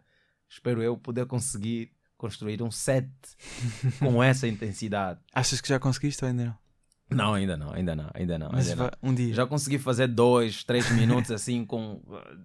[0.48, 3.08] espero eu poder conseguir construir um set
[3.98, 5.18] com essa intensidade.
[5.34, 6.62] Achas que já conseguiste ou ainda não?
[7.10, 8.50] Não, ainda não, ainda não, ainda não.
[8.52, 9.10] Mas ainda não.
[9.10, 9.34] um dia.
[9.34, 12.00] Já consegui fazer dois, três minutos assim, com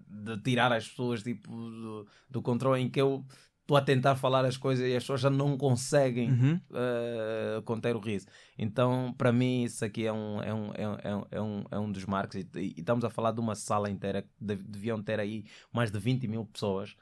[0.07, 3.25] de tirar as pessoas tipo, do, do controle em que eu
[3.67, 6.61] estou a tentar falar as coisas e as pessoas já não conseguem uhum.
[6.71, 8.25] uh, conter o riso.
[8.57, 11.91] Então, para mim, isso aqui é um, é um, é um, é um, é um
[11.91, 12.37] dos marcos.
[12.37, 15.99] E, e, estamos a falar de uma sala inteira que deviam ter aí mais de
[15.99, 16.95] 20 mil pessoas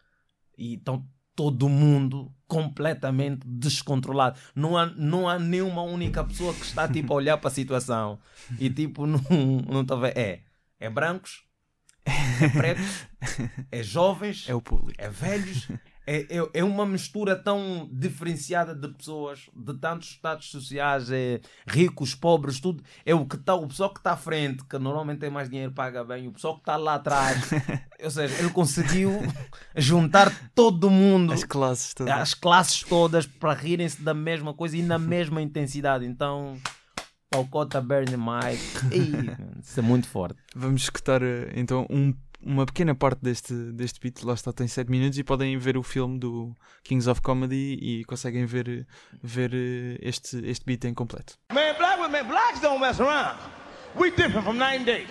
[0.58, 4.40] e estão todo mundo completamente descontrolado.
[4.56, 8.18] Não há, não há nenhuma única pessoa que está tipo a olhar para a situação
[8.58, 9.22] e tipo não
[9.70, 10.18] não está ver.
[10.18, 10.42] É,
[10.80, 11.44] é brancos,
[12.06, 13.08] é pretos,
[13.72, 15.68] é jovens, é o público, é velhos,
[16.08, 22.14] é, é, é, uma mistura tão diferenciada de pessoas, de tantos estados sociais, é, ricos,
[22.14, 22.84] pobres, tudo.
[23.06, 25.72] É o que está, o pessoal que está à frente, que normalmente tem mais dinheiro,
[25.72, 27.50] paga bem, o pessoal que está lá atrás.
[28.04, 29.12] ou seja, ele conseguiu
[29.76, 34.84] juntar todo mundo, as classes todas, as classes todas para rirem-se da mesma coisa e
[34.84, 36.06] na mesma intensidade.
[36.06, 36.58] Então.
[37.28, 38.96] Palcota Bernie Mike,
[39.62, 40.40] isso é muito forte.
[40.56, 42.14] Vamos escutar eh, então um
[42.46, 45.84] uma pequena parte deste, deste beat, lá está, tem 7 minutos e podem ver o
[45.84, 48.86] filme do Kings of Comedy e conseguem ver,
[49.22, 51.34] ver eh, este, este beat em completo.
[51.52, 53.38] Man, black women, blacks don't mess around.
[53.96, 55.08] We different from nine day.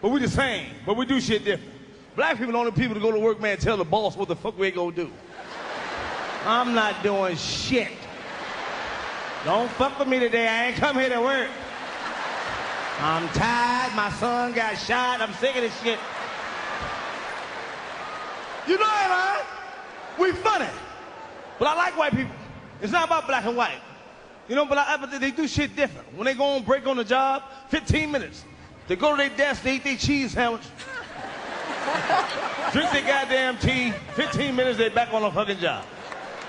[0.00, 1.74] But we the same, but we do shit different.
[2.14, 4.28] Black people are the only people to go to work, man, tell the boss what
[4.28, 5.10] the fuck we gonna do.
[6.46, 7.90] I'm not doing shit.
[9.44, 10.46] Don't fuck with me today.
[10.46, 11.48] I ain't come here to work.
[13.00, 13.94] I'm tired.
[13.94, 15.20] My son got shot.
[15.20, 15.98] I'm sick of this shit.
[18.70, 19.38] You know it, man.
[20.16, 20.68] We funny.
[21.58, 22.36] But I like white people.
[22.80, 23.80] It's not about black and white.
[24.48, 26.06] You know, but I, but they do shit different.
[26.16, 28.44] When they go on break on the job, 15 minutes.
[28.86, 30.62] They go to their desk, they eat their cheese sandwich.
[32.72, 33.92] drink their goddamn tea.
[34.14, 35.84] 15 minutes, they back on the fucking job.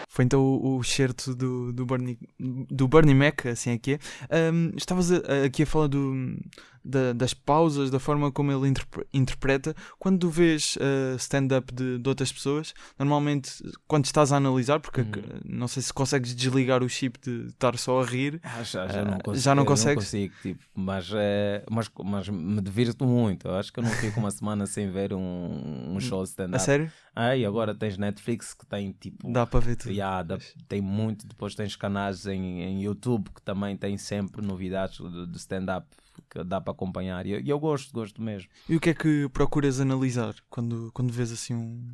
[0.07, 3.97] Foi então o, o certo do, do, Bernie, do Bernie Mac, assim aqui
[4.29, 4.51] é.
[4.51, 6.37] Um, estavas a, aqui a falar do,
[6.83, 9.75] da, das pausas, da forma como ele interpre interpreta.
[9.99, 13.51] Quando vês uh, stand-up de, de, outras pessoas, normalmente
[13.87, 15.41] quando estás a analisar, porque uhum.
[15.45, 19.05] não sei se consegues desligar o chip de estar só a rir, ah, já, já,
[19.05, 19.95] não consigo, já não consegues.
[19.95, 23.47] Não consigo, tipo, mas, é, mas, mas me divirto muito.
[23.47, 26.55] Eu acho que eu não fico uma semana sem ver um, um show stand-up.
[26.55, 26.91] A sério?
[27.15, 29.29] Ah, e agora tens Netflix que tem tipo.
[29.31, 29.91] Dá para ver tudo.
[29.91, 31.27] Yeah, dá, tem muito.
[31.27, 35.87] Depois tens canais em, em YouTube que também tem sempre novidades de, de stand-up
[36.31, 37.25] que dá para acompanhar.
[37.25, 38.49] E eu, eu, gosto, gosto mesmo.
[38.67, 41.93] E o que é que procuras analisar quando, quando vês assim um.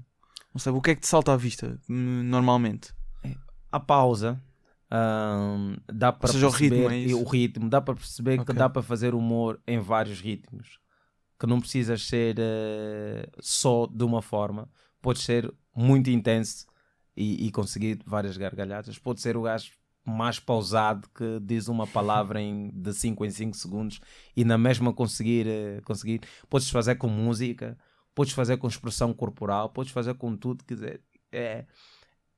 [0.54, 2.94] Não sei, o que é que te salta à vista normalmente?
[3.24, 3.36] É,
[3.72, 4.42] a pausa.
[4.90, 8.46] Um, dá para seja, perceber o ritmo, é o ritmo, dá para perceber okay.
[8.46, 10.80] que dá para fazer humor em vários ritmos,
[11.38, 14.70] que não precisas ser uh, só de uma forma,
[15.02, 16.66] pode ser muito intenso
[17.18, 19.74] e, e conseguir várias gargalhadas, pode ser o gajo
[20.08, 24.00] mais pausado que diz uma palavra em, de 5 em 5 segundos
[24.36, 26.22] e na mesma conseguir, uh, conseguir.
[26.50, 27.78] Podes fazer com música,
[28.16, 30.64] podes fazer com expressão corporal, podes fazer com tudo.
[30.64, 31.66] Quer dizer, é,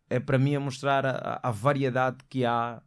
[0.10, 2.82] é para mim a mostrar a, a, variedade que há,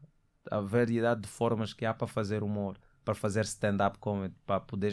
[0.50, 4.92] a variedade de formas que há para fazer humor, para fazer stand-up comedy, para poder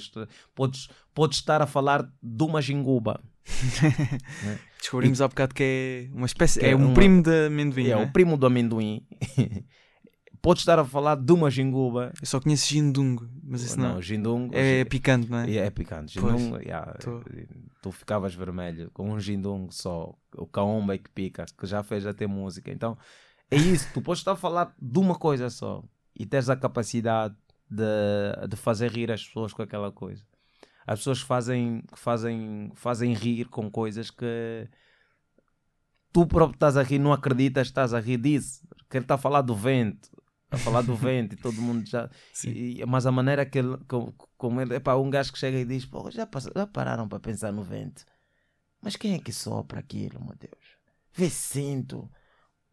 [0.54, 3.20] podes, podes estar a falar de uma jinguba.
[4.44, 4.60] né?
[4.80, 7.88] Descobrimos e, há bocado que é uma espécie, é, é um uma, primo de amendoim.
[7.88, 8.04] É, né?
[8.04, 9.06] o primo do amendoim.
[10.42, 12.14] Pode estar a falar de uma jinguba.
[12.20, 13.96] Eu só conheço gindungo, mas isso não.
[13.96, 14.56] Não, jindungo.
[14.56, 15.52] É, picante, não é?
[15.52, 16.14] É, é picante.
[16.14, 17.22] Jindungo, yeah, tô...
[17.82, 20.16] tu ficavas vermelho com um jindungo só.
[20.38, 22.72] O caomba é que pica, que já fez até música.
[22.72, 22.98] Então,
[23.52, 23.90] é isso.
[23.94, 25.84] tu podes estar a falar de uma coisa só
[26.18, 27.36] e tens a capacidade
[27.70, 30.24] de, de fazer rir as pessoas com aquela coisa.
[30.90, 34.68] As pessoas fazem, fazem, fazem rir com coisas que
[36.12, 38.68] tu próprio estás a rir, não acreditas, estás a rir disso.
[38.90, 40.10] Que ele está a falar do vento,
[40.50, 42.10] a falar do vento e todo mundo já.
[42.44, 43.78] E, mas a maneira que ele.
[44.36, 44.78] Como ele.
[44.78, 48.04] Epá, um gajo que chega e diz: Pô, já, já pararam para pensar no vento?
[48.82, 50.76] Mas quem é que sopra aquilo, meu Deus?
[51.14, 52.10] Vê cinto.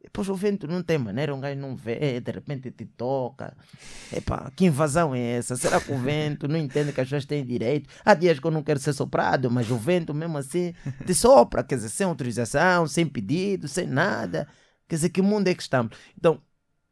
[0.06, 3.54] Depois o vento não tem maneira, um gajo não vê, de repente te toca.
[4.10, 5.56] Epá, que invasão é essa?
[5.56, 7.90] Será que o vento não entende que as pessoas têm direito?
[8.04, 10.72] Há dias que eu não quero ser soprado, mas o vento mesmo assim
[11.04, 14.48] te sopra, quer dizer, sem autorização, sem pedido, sem nada.
[14.88, 15.96] Quer dizer, que mundo é que estamos?
[16.16, 16.40] Então,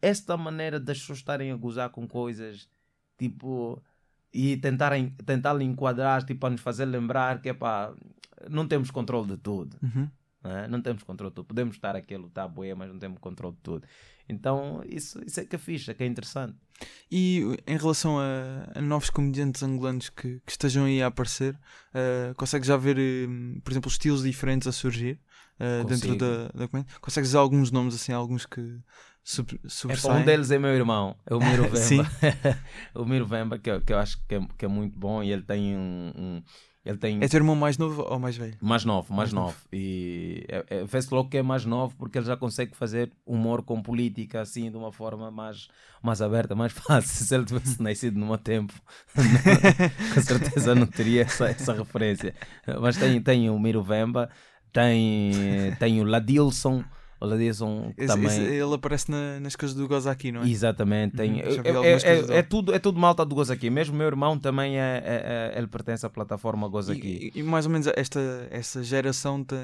[0.02, 2.68] esta maneira das pessoas estarem a gozar com coisas,
[3.16, 3.80] tipo,
[4.32, 7.94] e tentarem, tentar enquadrar, tipo, a nos fazer lembrar que, epá,
[8.50, 9.78] não temos controle de tudo.
[9.82, 10.10] Uhum.
[10.44, 10.68] Não, é?
[10.68, 11.46] não temos controle de tudo.
[11.46, 13.86] Podemos estar aqui a lutar boé, mas não temos controle de tudo.
[14.28, 16.56] Então, isso, isso é que é fixe, é que é interessante.
[17.10, 22.34] E em relação a, a novos comediantes angolanos que, que, estejam aí a aparecer, uh,
[22.36, 25.18] consegues já ver, uh, por exemplo, estilos diferentes a surgir
[25.60, 26.94] uh, dentro da, da comédia?
[27.00, 28.78] Consegues dizer alguns nomes, assim, alguns que
[29.22, 30.16] sub, sobressaem?
[30.16, 32.10] É, um deles é meu irmão, é o Miro Vemba.
[32.94, 35.42] o Miro Vemba, que, que eu acho que é, que é muito bom e ele
[35.42, 36.42] tem um, um
[36.84, 37.18] ele tem...
[37.22, 38.56] É teu irmão mais novo ou mais velho?
[38.60, 39.46] Mais novo, mais, mais novo.
[39.46, 39.58] novo.
[39.72, 43.62] E é, é, vê-se logo que é mais novo porque ele já consegue fazer humor
[43.62, 45.68] com política assim de uma forma mais,
[46.02, 47.24] mais aberta, mais fácil.
[47.24, 48.74] Se ele tivesse nascido no meu tempo,
[50.14, 52.34] com certeza não teria essa, essa referência.
[52.80, 54.28] Mas tem, tem o Miro Vemba,
[54.70, 55.32] tem,
[55.78, 56.84] tem o Ladilson
[57.24, 58.26] o Ladison também.
[58.26, 60.48] Esse, ele aparece na, nas coisas do Gozaki, não é?
[60.48, 61.16] Exatamente.
[61.16, 61.38] Tem, uhum,
[61.84, 63.70] é, é, é, tudo, é tudo malta do Gozaki.
[63.70, 67.32] Mesmo meu irmão também é, é, é ele pertence à plataforma Gozaki.
[67.34, 68.20] E, e, mais ou menos esta,
[68.50, 69.58] essa geração tem,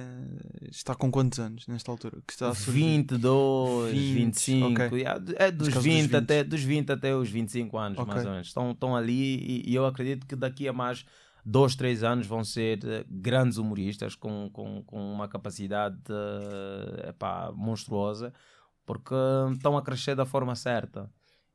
[0.70, 2.18] está com quantos anos nesta altura?
[2.26, 4.66] Que está a 22, 20, 25.
[4.66, 5.04] Okay.
[5.36, 8.14] É dos 20, dos 20, Até, dos 20 até os 25 anos, okay.
[8.14, 8.46] mais ou menos.
[8.46, 11.04] Estão, estão ali e, e eu acredito que daqui a mais
[11.44, 17.52] dois, três anos vão ser eh, grandes humoristas com, com, com uma capacidade uh, epá,
[17.54, 18.32] monstruosa
[18.90, 19.14] porque
[19.52, 21.08] estão a crescer da forma certa.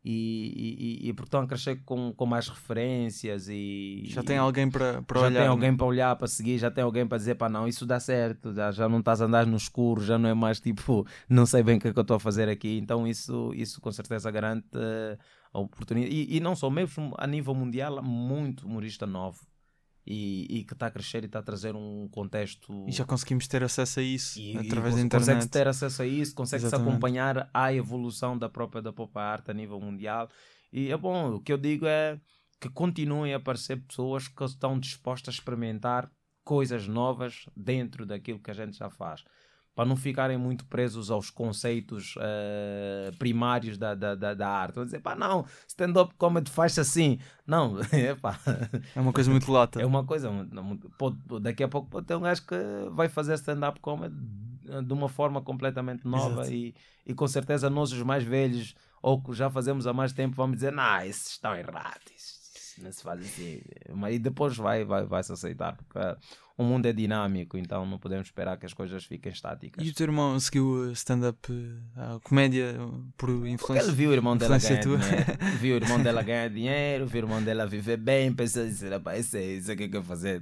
[0.08, 4.70] E, e, e, porque estão a crescer com, com mais referências e já tem alguém
[4.70, 5.32] para, olhar.
[5.32, 7.88] Já tem alguém para olhar, para seguir, já tem alguém para dizer para não, isso
[7.88, 11.08] dá certo, já, já não estás a andar no escuro, já não é mais tipo,
[11.28, 12.78] não sei bem o que é que eu estou a fazer aqui.
[12.78, 15.18] Então isso, isso com certeza garante uh,
[15.52, 16.14] a oportunidade.
[16.14, 19.40] E, e não só, mesmo a nível mundial, muito humorista novo
[20.06, 22.86] e, e que está a crescer e está a trazer um contexto.
[22.88, 25.12] E já conseguimos ter acesso a isso e, através e da internet.
[25.12, 29.53] Consegue-se ter acesso a isso, consegue-se acompanhar a evolução da própria da pop art a
[29.53, 30.30] nível mundial.
[30.72, 32.20] E é bom, o que eu digo é
[32.60, 36.12] que continuem a aparecer pessoas que estão dispostas a experimentar
[36.43, 39.24] coisas novas dentro daquilo que a gente já faz
[39.76, 44.76] para não ficarem muito presos aos conceitos uh, primários da, da, da, da, arte.
[44.76, 47.19] Vão dizer, pá, não, stand-up comedy faz assim.
[47.45, 48.39] Não, é pá.
[48.95, 49.82] É uma coisa muito lata.
[49.82, 50.32] É uma coisa,
[50.97, 52.55] pode, daqui a pouco pode ter um gajo que
[52.91, 54.15] vai fazer stand-up comedy
[54.84, 56.73] de uma forma completamente nova e,
[57.05, 60.55] e com certeza nós os mais velhos ou que já fazemos há mais tempo vamos
[60.55, 62.35] dizer, não, esses estão errados
[62.82, 63.61] não se faz assim.
[63.93, 65.99] Mas depois vai, vai, vai se aceitar, porque
[66.57, 69.86] o mundo é dinâmico, então não podemos esperar que as coisas fiquem estáticas.
[69.86, 71.38] E o teu irmão seguiu stand-up,
[71.97, 72.76] a comédia,
[73.17, 73.88] por influência?
[73.88, 74.97] Ele viu o irmão dela ganhar tua.
[74.97, 78.88] dinheiro, viu o irmão dela ganhar dinheiro, viu o irmão dela viver bem, pensou assim,
[79.19, 80.41] isso é isso é que eu quero fazer.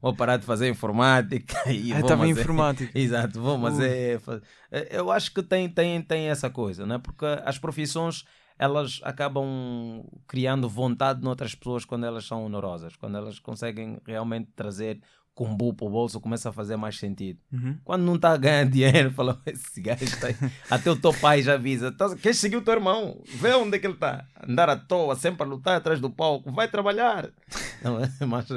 [0.00, 2.90] Vou parar de fazer informática e ah, estava em informática.
[2.96, 4.20] Exato, vou fazer.
[4.28, 4.40] Uh.
[4.90, 6.98] Eu acho que tem, tem, tem essa coisa, né?
[6.98, 8.24] porque as profissões
[8.58, 15.00] elas acabam criando vontade noutras pessoas quando elas são honorosas, quando elas conseguem realmente trazer
[15.38, 17.38] combo para o bolso, começa a fazer mais sentido.
[17.52, 17.78] Uhum.
[17.84, 20.26] Quando não está a ganhar dinheiro, fala, esse gajo está
[20.68, 23.22] Até o teu pai já avisa, tá, queres seguir o teu irmão?
[23.24, 24.26] Vê onde é que ele está.
[24.42, 27.30] Andar à toa, sempre a lutar atrás do palco, vai trabalhar.
[27.84, 28.48] Não, mas,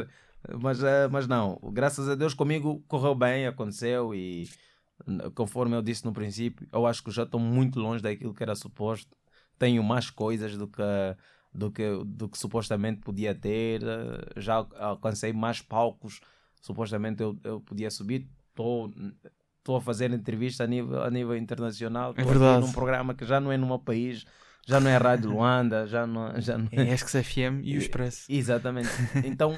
[0.60, 4.50] mas, eh, mas não, graças a Deus comigo correu bem, aconteceu e
[5.36, 8.56] conforme eu disse no princípio, eu acho que já estou muito longe daquilo que era
[8.56, 9.16] suposto
[9.62, 10.82] tenho mais coisas do que
[11.54, 13.82] do que, do que supostamente podia ter,
[14.38, 16.22] já alcancei mais palcos,
[16.62, 22.24] supostamente eu, eu podia subir, estou a fazer entrevista a nível, a nível internacional, é
[22.24, 22.66] verdade.
[22.66, 24.26] num programa que já não é no meu país,
[24.66, 26.90] já não é Rádio Luanda, já não, já não é.
[26.90, 28.26] É FM e o Expresso.
[28.30, 28.90] Exatamente.
[29.26, 29.58] Então,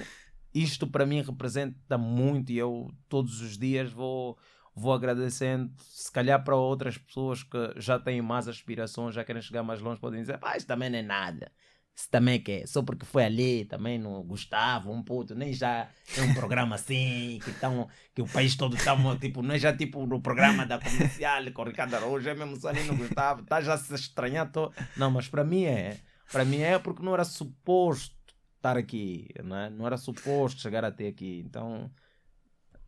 [0.52, 4.36] isto para mim representa muito e eu todos os dias vou
[4.76, 9.64] vou agradecendo, se calhar para outras pessoas que já têm mais aspirações, já querem chegar
[9.64, 11.52] mais longe, podem dizer, pá, isso também não é nada.
[11.96, 16.22] Isso também quer, só porque foi ali, também não gostava, um puto, nem já é
[16.24, 20.04] um programa assim, que, tão, que o país todo está, tipo, não é já tipo
[20.08, 23.62] no programa da comercial com o Ricardo Araújo, é mesmo só ali não gostava, está
[23.62, 24.74] já se estranhar, tô...
[24.98, 26.00] não, mas para mim é,
[26.32, 28.16] para mim é porque não era suposto
[28.56, 29.70] estar aqui, não, é?
[29.70, 31.92] não era suposto chegar até aqui, então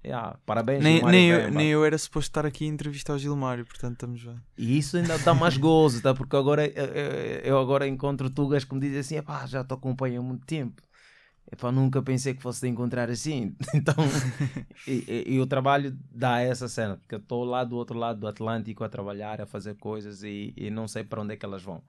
[0.05, 3.65] Yeah, parabéns, nem, nem, eu, nem eu era suposto estar aqui a entrevistar o Gilmário,
[3.65, 4.39] portanto estamos bem.
[4.55, 6.13] E isso ainda dá mais gozo, tá?
[6.13, 6.85] porque agora eu,
[7.43, 10.79] eu agora encontro tugas que me dizem assim: já te acompanho há muito tempo.
[11.51, 13.55] Epá, nunca pensei que fosse te encontrar assim.
[13.73, 13.95] Então,
[14.87, 18.19] e, e, e, o trabalho dá essa cena, porque eu estou lá do outro lado
[18.19, 21.45] do Atlântico a trabalhar, a fazer coisas e, e não sei para onde é que
[21.45, 21.81] elas vão.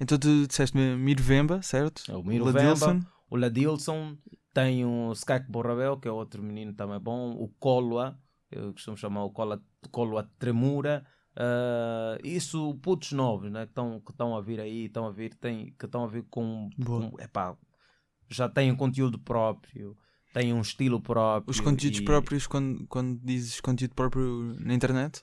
[0.00, 2.02] Então tu disseste Mirvemba, certo?
[2.08, 4.16] É o Mirvemba, o Ladilson,
[4.52, 7.32] tem o Skak Borrabel, que é outro menino também bom.
[7.32, 8.18] O Colua,
[8.50, 11.04] eu costumo chamar o Colua, Colua Tremura.
[11.36, 13.66] Uh, isso, putos novos, né?
[13.66, 16.70] Que estão que a vir aí, estão a vir, tem, que estão a vir com,
[16.82, 17.54] com epá,
[18.30, 19.96] já têm conteúdo próprio,
[20.32, 21.50] tem um estilo próprio.
[21.50, 22.04] Os conteúdos e...
[22.04, 25.22] próprios, quando, quando dizes conteúdo próprio na internet?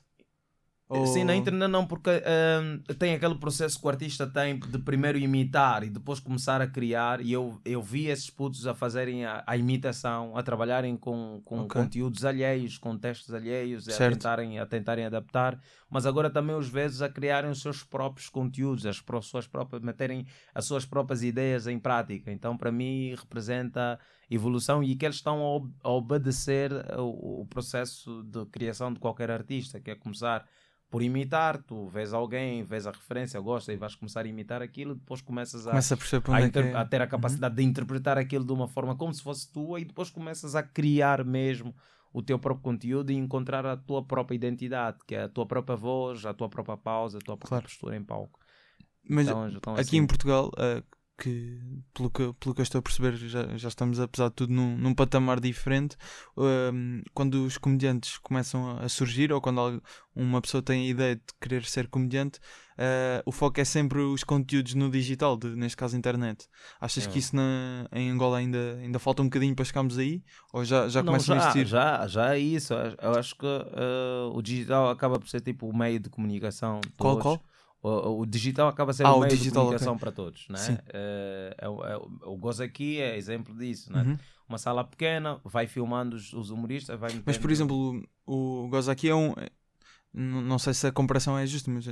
[0.86, 1.06] Ou...
[1.06, 5.16] Sim, na internet não, porque uh, tem aquele processo que o artista tem de primeiro
[5.16, 7.22] imitar e depois começar a criar.
[7.22, 11.60] E eu, eu vi esses putos a fazerem a, a imitação, a trabalharem com, com
[11.60, 11.82] okay.
[11.82, 15.58] conteúdos alheios, com textos alheios, a tentarem, a tentarem adaptar.
[15.88, 20.26] Mas agora também os vezes a criarem os seus próprios conteúdos, as suas próprias, meterem
[20.54, 22.30] as suas próprias ideias em prática.
[22.30, 23.98] Então, para mim, representa
[24.30, 29.80] evolução e que eles estão a, obedecer o, o processo de criação de qualquer artista,
[29.80, 30.46] que é começar
[30.90, 34.94] por imitar, tu vês alguém, vês a referência, gosta e vais começar a imitar aquilo,
[34.94, 36.74] depois começas a, Começa a, a, é é.
[36.74, 37.56] a ter a capacidade uhum.
[37.56, 41.24] de interpretar aquilo de uma forma como se fosse tua e depois começas a criar
[41.24, 41.74] mesmo
[42.12, 45.76] o teu próprio conteúdo e encontrar a tua própria identidade, que é a tua própria
[45.76, 47.64] voz, a tua própria pausa, a tua própria claro.
[47.64, 48.38] postura em palco.
[49.08, 49.96] Mas então, aqui assim...
[49.96, 50.82] em Portugal, uh,
[51.16, 51.60] que
[51.92, 54.76] pelo que, pelo que eu estou a perceber já, já estamos apesar de tudo num,
[54.76, 55.96] num patamar diferente
[56.36, 59.82] um, quando os comediantes começam a surgir ou quando
[60.14, 62.40] uma pessoa tem a ideia de querer ser comediante
[62.72, 66.48] uh, o foco é sempre os conteúdos no digital de, neste caso internet
[66.80, 67.10] achas é.
[67.10, 70.20] que isso na, em Angola ainda, ainda falta um bocadinho para chegarmos aí
[70.52, 71.66] ou já, já começa a existir?
[71.66, 75.76] Já, já é isso eu acho que uh, o digital acaba por ser tipo o
[75.76, 77.40] meio de comunicação qual, qual?
[77.84, 80.00] O, o, digital acaba sendo ah, um meio digital, de comunicação okay.
[80.00, 80.78] para todos, né?
[80.90, 84.02] É, é, é, o Gozo aqui é exemplo disso, né?
[84.02, 84.18] Uhum.
[84.48, 88.90] Uma sala pequena, vai filmando os, os humoristas, vai Mas, por exemplo, o, o Gozo
[88.90, 89.34] aqui é um...
[90.14, 91.84] Não sei se a comparação é justa, mas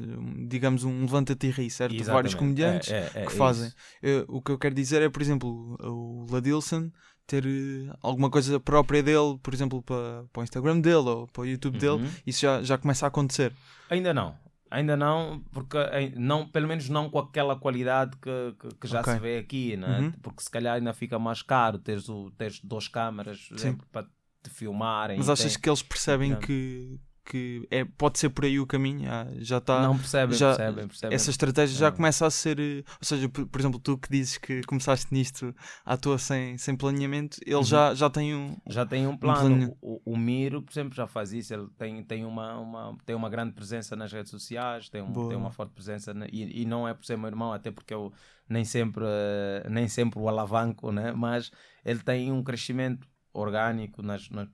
[0.49, 1.93] digamos um levanta-te e ri, certo?
[1.93, 2.15] Exatamente.
[2.15, 3.71] Vários comediantes é, é, é que fazem.
[4.01, 6.91] Eu, o que eu quero dizer é, por exemplo, o Ladilson
[7.27, 11.43] ter eh, alguma coisa própria dele, por exemplo, para, para o Instagram dele ou para
[11.43, 11.99] o YouTube uhum.
[11.99, 13.53] dele, isso já, já começa a acontecer.
[13.91, 14.35] Ainda não.
[14.73, 15.77] Ainda não, porque
[16.17, 19.13] não, pelo menos não com aquela qualidade que, que, que já okay.
[19.13, 20.01] se vê aqui, né?
[20.01, 20.13] Uhum.
[20.13, 23.51] porque se calhar ainda fica mais caro teres, o, teres duas câmaras
[23.93, 24.07] para
[24.43, 25.19] te filmarem.
[25.19, 25.61] Mas achas tem...
[25.61, 29.83] que eles percebem que, que é, pode ser por aí o caminho, ah, já está.
[29.83, 31.15] Não percebem, já, percebem, percebem.
[31.15, 32.59] Essa estratégia já começa a ser.
[32.59, 35.55] Eh, ou seja, por, por, exemplo, tu que dizes que começaste nisto
[35.85, 37.63] à toa sem, sem planeamento, ele uhum.
[37.63, 38.57] já, já tem um.
[38.69, 39.67] Já tem um plano.
[39.67, 41.55] Um o, o, Miro, por exemplo, já faz isso.
[41.55, 45.37] Ele tem, tem, uma, uma, tem uma grande presença nas redes sociais, tem, um, tem
[45.37, 46.13] uma forte presença.
[46.13, 48.13] Na, e, e não é por ser meu irmão, até porque eu
[48.49, 51.13] nem sempre, uh, nem sempre o alavanco, né?
[51.13, 51.51] mas
[51.85, 54.49] ele tem um crescimento orgânico nas, nas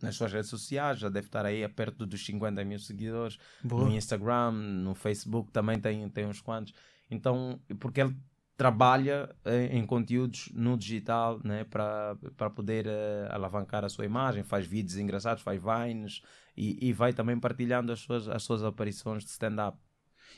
[0.00, 3.38] nas suas redes sociais, já deve estar aí a perto dos 50 mil seguidores.
[3.62, 3.84] Boa.
[3.84, 6.72] No Instagram, no Facebook também tem, tem uns quantos.
[7.10, 8.16] Então, porque ele
[8.58, 12.16] trabalha eh, em conteúdos no digital né, para
[12.54, 16.22] poder uh, alavancar a sua imagem, faz vídeos engraçados, faz vines
[16.56, 19.78] e, e vai também partilhando as suas, as suas aparições de stand-up.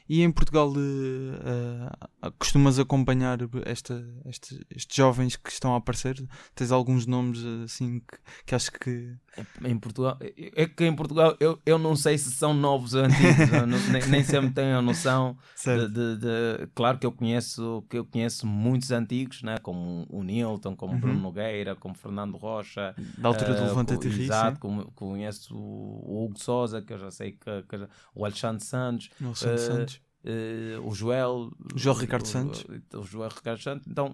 [0.09, 6.17] E em Portugal uh, costumas acompanhar esta, este, estes jovens que estão a aparecer?
[6.55, 9.17] Tens alguns nomes assim que, que acho que.
[9.65, 13.51] Em Portugal, é que em Portugal eu, eu não sei se são novos ou antigos,
[13.51, 17.99] não, nem, nem sempre tenho a noção de, de, de, Claro que eu conheço, que
[17.99, 19.59] eu conheço muitos antigos, né?
[19.59, 21.01] como o Nilton, como uhum.
[21.01, 22.95] Bruno Nogueira, como Fernando Rocha.
[23.17, 24.25] Da altura do uh, Levanta TV.
[24.25, 29.11] Exato, como, conheço o Hugo Souza, que eu já sei que, que o Alexandre Santos.
[29.21, 33.31] O Alexandre uh, Santos Uh, o Joel, o Joel Ricardo o, Santos, o, o Joel
[33.31, 34.13] Ricardo Santos, então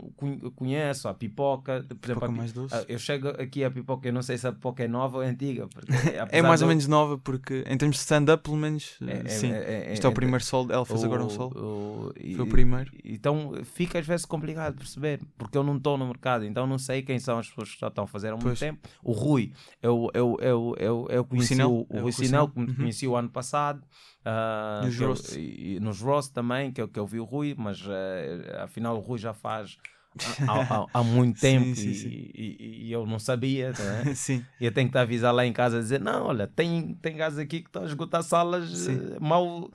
[0.54, 2.84] conheço a pipoca, por pipoca exemplo, mais doce.
[2.88, 5.26] eu chego aqui a pipoca, eu não sei se a pipoca é nova ou é
[5.26, 5.68] antiga,
[6.30, 9.50] é mais ou menos nova, porque em termos de stand-up, pelo menos, é, é sim.
[9.50, 12.92] É, é, Isto é o primeiro solo, ela fez agora um solo, foi o primeiro.
[13.04, 17.02] Então fica às vezes complicado perceber, porque eu não estou no mercado, então não sei
[17.02, 18.60] quem são as pessoas que já estão a fazer há muito pois.
[18.60, 18.88] tempo.
[19.02, 19.52] O Rui,
[19.82, 22.74] eu, eu, eu, eu, eu conheci o, Sinel, o, Rui Sinel, que uhum.
[22.74, 23.82] conheci o ano passado.
[24.26, 25.36] Uh, nos, Ross.
[25.36, 27.92] Eu, nos Ross também, que eu, que eu vi o Rui, mas uh,
[28.60, 29.78] afinal o Rui já faz
[30.48, 32.08] há, há, há, muito tempo sim, sim, sim.
[32.08, 33.72] E, e, e, eu não sabia.
[33.72, 34.14] Né?
[34.16, 34.44] sim.
[34.60, 36.94] E eu tenho que estar a avisar lá em casa a dizer: não, olha, tem,
[36.94, 39.70] tem gajos aqui que estão a esgotar salas, eh, mal,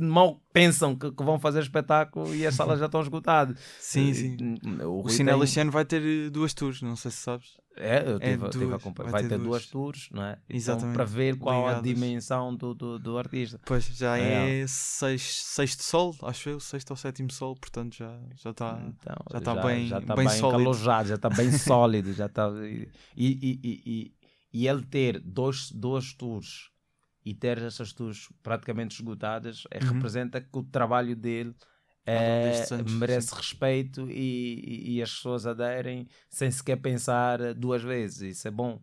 [0.00, 3.56] mal pensam que, que, vão fazer espetáculo e as salas já estão esgotadas.
[3.78, 4.36] Sim, sim.
[4.82, 5.70] O, o Cinema tem...
[5.70, 7.63] vai ter eh, duas tours, não sei se sabes.
[7.76, 9.66] É, eu tive, é tive a vai, vai, ter, ter duas.
[9.66, 10.38] tours, não é?
[10.44, 10.84] Então, Exatamente.
[10.84, 11.78] Então, para ver qual Ligadas.
[11.78, 13.60] a dimensão do, do, do, artista.
[13.64, 18.16] Pois, já é, é seis, sexto sol, acho eu, sexto ou sétimo sol, portanto já
[18.32, 21.50] está já tá, então, já tá bem, já tá bem, bem calojado, já está bem
[21.58, 22.12] sólido.
[22.12, 24.14] Já tá, e, e, e, e,
[24.52, 26.70] e ele ter dois, duas tours
[27.24, 29.94] e ter essas tours praticamente esgotadas é, uhum.
[29.94, 31.54] representa que o trabalho dele
[32.06, 32.66] é,
[32.98, 33.36] merece sim.
[33.36, 38.20] respeito e, e, as pessoas aderem sem sequer pensar duas vezes.
[38.36, 38.80] Isso é bom.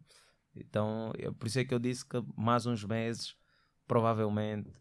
[0.56, 3.36] Então, é por isso é que eu disse que mais uns meses,
[3.88, 4.72] provavelmente,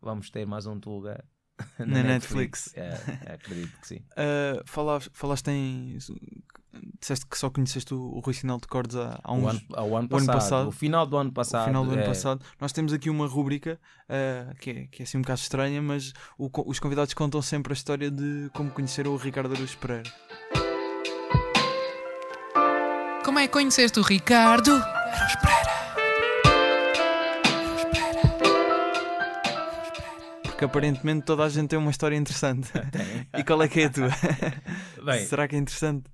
[0.00, 1.24] vamos ter mais um Tuga
[1.78, 2.72] na, Na Netflix.
[2.74, 4.02] É, acredito que sim.
[4.12, 5.98] Uh, falaste, falaste em.
[7.00, 9.44] Disseste que só conheceste o, o Rui Sinal de Cordes há, há uns.
[9.44, 10.68] O ano, ao ano o ano passado, passado.
[10.68, 11.66] O final do ano o passado.
[11.66, 15.04] final do ano é, passado, nós temos aqui uma rúbrica uh, que, é, que é
[15.04, 19.12] assim um bocado estranha, mas o os convidados contam sempre a história de como conheceram
[19.12, 20.10] o Ricardo Araújo Pereira.
[23.24, 24.72] Como é que conheceste o Ricardo?
[30.60, 32.70] Porque aparentemente toda a gente tem uma história interessante.
[33.38, 34.08] e qual é que é a tua?
[35.04, 36.10] Bem, Será que é interessante?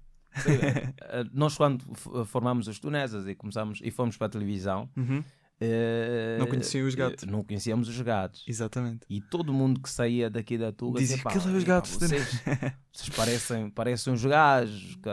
[0.46, 5.24] eh, nós quando f- formámos os tunesas e começámos e fomos para a televisão, Uhum,
[5.60, 7.24] eh, Não conheciam os gatos.
[7.24, 8.44] eh, Não conhecíamos os gatos.
[8.46, 9.00] exatamente.
[9.10, 11.98] E todo mundo que saía daqui da Tuga Dizia, "Pá, "Aquilo é os pá, gatos
[11.98, 12.42] de- Vocês,
[12.92, 15.08] vocês parecem, parecem uns gajos que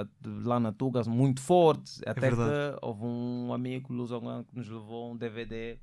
[0.45, 2.01] lá na Tuga são muito fortes.
[2.05, 2.77] Até que verdade.
[2.83, 5.79] houve um amigo lusongano que nos levou um DVD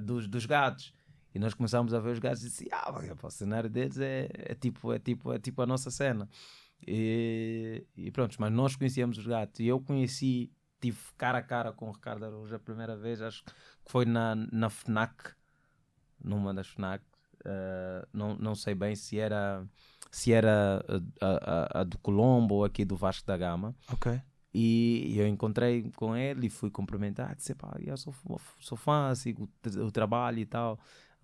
[0.00, 0.92] dos, dos gatos.
[1.36, 2.90] E nós começámos a ver os gatos e disse, ah,
[3.22, 6.26] o cenário deles é, é, tipo, é, tipo, é tipo a nossa cena.
[6.86, 9.60] E, e pronto, mas nós conhecíamos os gatos.
[9.60, 13.44] E eu conheci, tive cara a cara com o Ricardo Araújo a primeira vez, acho
[13.44, 13.52] que
[13.84, 15.34] foi na, na FNAC,
[16.24, 17.04] numa das FNAC.
[17.40, 19.62] Uh, não, não sei bem se era
[20.10, 20.82] se era
[21.20, 23.76] a, a, a do Colombo ou aqui do Vasco da Gama.
[23.92, 24.18] Ok.
[24.54, 27.36] E eu encontrei com ele e fui cumprimentar.
[27.36, 28.14] Disse, pá, eu sou,
[28.58, 29.46] sou fã, sigo
[29.84, 30.80] o trabalho e tal,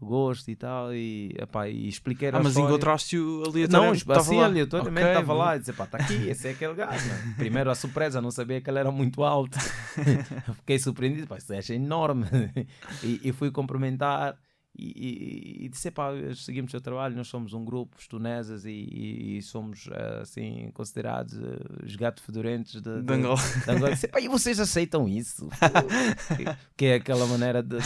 [0.07, 0.95] gosto e tal.
[0.95, 3.99] E, epá, e expliquei Ah, mas encontraste-o Não, aleatoriamente?
[3.99, 4.45] estava assim, lá.
[4.45, 5.39] aleatoriamente estava bom.
[5.39, 7.07] lá e disse, pá, está aqui, esse é aquele gajo.
[7.07, 7.35] né?
[7.39, 9.59] Primeiro a surpresa, não sabia que ele era muito alto.
[10.61, 12.27] Fiquei surpreendido, pá, isso é enorme.
[13.03, 14.37] e, e fui cumprimentar
[14.75, 18.65] e, e, e disse, pá, seguimos o seu trabalho, nós somos um grupo, os tunesas,
[18.65, 23.37] e, e- somos, eh, assim, considerados eh, os gatos fedorentos de, De Angola.
[23.65, 23.91] de Angola.
[23.93, 25.49] Disse, pá, e vocês aceitam isso?
[26.37, 26.45] Que,
[26.77, 27.77] que é aquela maneira de,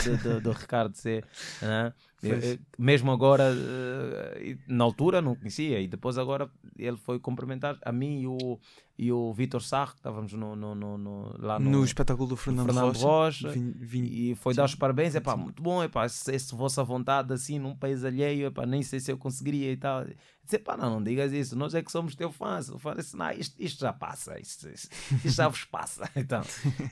[0.41, 1.25] do Ricardo ser,
[1.61, 1.93] né?
[2.23, 7.93] Eu- mesmo agora, eh, na altura não conhecia, e depois agora ele foi cumprimentar a
[7.93, 8.59] mim e o,
[8.99, 12.67] e o Vitor Sarro, que estávamos no, no, no- lá no, No espetáculo do Fernando,
[12.67, 13.49] Fernando Rocha.
[13.49, 13.51] Rocha.
[13.51, 16.55] Vim- vim- e foi dar os parabéns, é pá, muito bom, é pá, se, se
[16.55, 20.05] vossa vontade assim num país alheio, é pá, nem sei se eu conseguiria e tal.
[20.43, 22.69] Disse, pá, não, não digas isso, nós é que somos teu fãs.
[22.69, 26.09] Eu falei assim, não, isto, isto já passa, isto, isto, isto já vos passa.
[26.17, 26.41] Então,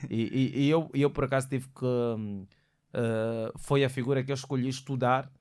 [0.09, 0.21] e,
[0.55, 1.85] e- e eu, eu por acaso tive que.
[2.93, 5.31] eh, foi a figura que eu escolhi estudar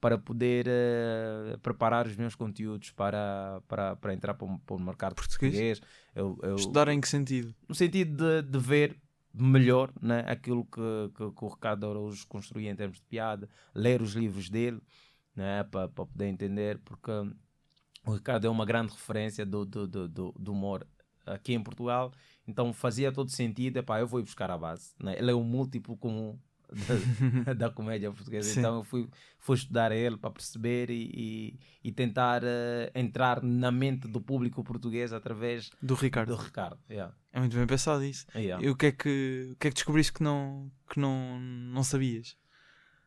[0.00, 4.80] para poder eh, preparar os meus conteúdos para, para, para entrar para o, para o
[4.80, 5.52] mercado Português?
[5.54, 5.80] português.
[6.14, 7.54] Eu, eu, Estudar em que sentido?
[7.68, 8.96] no sentido de, de ver
[9.32, 10.80] melhor né, aquilo que,
[11.14, 14.80] que, que o Ricardo Araújo construía em termos de piada, ler os livros dele
[15.34, 17.10] né, para, poder entender, porque
[18.06, 20.86] o Ricardo é uma grande referência do, do, do, do- do humor
[21.26, 22.12] aqui em Portugal,
[22.46, 24.94] então fazia todo sentido, epá, eu vou ir buscar a base.
[25.00, 25.18] Né?
[25.18, 26.38] Ele é um múltiplo comum
[27.44, 28.60] da, da comédia portuguesa, Sim.
[28.60, 29.08] então eu fui,
[29.38, 34.62] fui estudar ele para perceber e, e, e tentar eh, entrar na mente do público
[34.64, 36.36] português através Do Ricardo.
[36.36, 36.78] do Ricardo.
[36.90, 37.14] Yeah.
[37.32, 38.26] É muito bem pensado isso.
[38.34, 38.64] Yeah.
[38.64, 41.82] E o que é que, o que, é que descobriste que não, que não, não
[41.82, 42.36] sabias?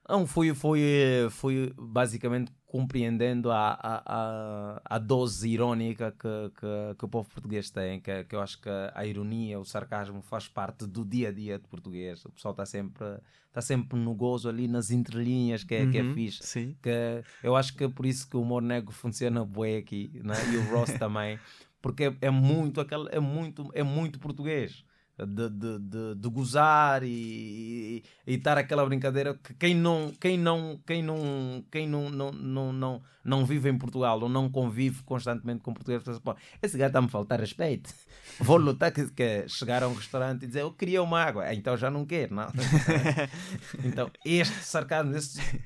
[0.08, 0.82] Não, fui, fui,
[1.30, 7.70] fui basicamente compreendendo a, a, a, a dose irónica que, que, que o povo português
[7.70, 11.32] tem, que, que eu acho que a ironia, o sarcasmo faz parte do dia a
[11.32, 12.24] dia de português.
[12.26, 13.06] O pessoal está sempre,
[13.48, 16.44] está sempre no gozo ali nas entrelinhas, que é, que é Uhum, fixe.
[16.44, 16.78] Sim.
[16.82, 20.36] Que eu acho que é por isso que o humor negro funciona bué aqui, né?
[20.54, 21.40] e o Ross também,
[21.82, 24.86] porque é, é muito aquele, é muito, é muito português.
[25.18, 30.38] De, de, de, de gozar e, e, e estar aquela brincadeira que quem não quem
[30.38, 35.02] não quem não quem não não, não, não, não vive em Portugal ou não convive
[35.04, 37.92] constantemente com portugueses pensa, "Pô, esse gajo está-me a faltar respeito.
[38.40, 41.46] Vou lutar que, que chegar a um restaurante e dizer eu queria uma água.
[41.46, 42.48] "Ah, então já não quero não.
[43.84, 45.14] Então este sarcasmo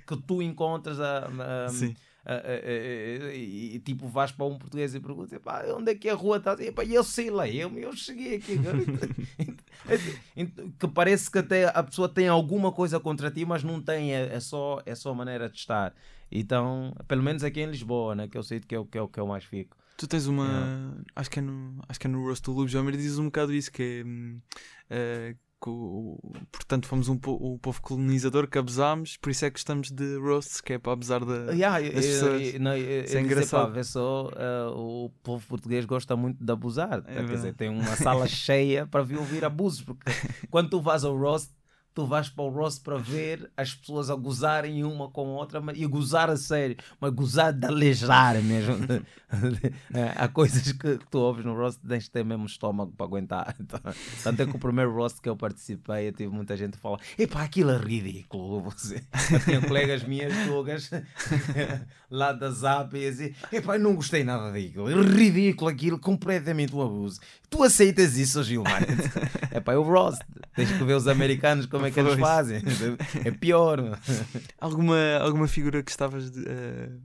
[0.07, 1.27] que tu encontras a,
[1.65, 1.93] a- Sim.
[3.75, 6.55] E, tipo vais para um português e perguntas "Epá, onde é que a rua está
[6.59, 8.57] e eu sei lá eu, eu cheguei aqui
[10.79, 14.35] que parece que até a pessoa tem alguma coisa contra ti mas não tem é,
[14.35, 15.93] é só é só a maneira de estar
[16.31, 19.01] então pelo menos aqui em Lisboa né que eu sei que é o que é
[19.01, 20.47] o que eu mais fico Tu tens uma.
[20.47, 21.03] Yeah.
[21.15, 23.53] Acho, que é no, acho que é no Roast do Lube Jomer dizes um bocado
[23.53, 24.03] isso, que
[24.89, 25.29] é.
[25.29, 25.50] o-
[26.51, 30.17] portanto, fomos um, po- o povo colonizador que abusámos, por isso é que estamos de
[30.17, 31.51] roasts, que é para abusar da.
[31.53, 32.53] Yeah, das pessoas.
[32.53, 33.63] eu- não, eu- Isso é engraçado.
[33.65, 37.03] "Epá, vê só, eh, o povo português gosta muito de abusar.
[37.07, 39.81] É Quer dizer, tem uma sala cheia para vir ouvir abusos.
[39.83, 40.11] Porque
[40.49, 41.51] quando tu vas ao roast,
[41.93, 45.59] tu vais para o roast para ver as pessoas a gozarem uma com a outra
[45.59, 48.77] mas, e gozar a sério, mas gozar de alejar mesmo.
[49.93, 53.55] É, há coisas que, tu ouves no roast tens de ter mesmo estômago para aguentar.
[53.61, 53.79] Então,
[54.23, 56.99] tanto é que o primeiro roast que eu participei, eu tive muita gente a falar:
[57.17, 58.61] epá, aquilo é ridículo.
[58.61, 59.01] Você.
[59.31, 60.89] Eu tinha colegas minhas, tugas,
[62.11, 66.81] lá da Zap, e assim: epá, não gostei nada daquilo, é ridículo aquilo, completamente um
[66.81, 67.21] abuso.
[67.49, 68.81] Tu aceitas isso, Gilmar?
[69.53, 70.21] epá, é o roast,
[70.55, 72.61] tens que ver os americanos como é que eles fazem.
[73.25, 73.99] É pior.
[74.59, 77.01] Alguma, alguma figura que estavas de, uh,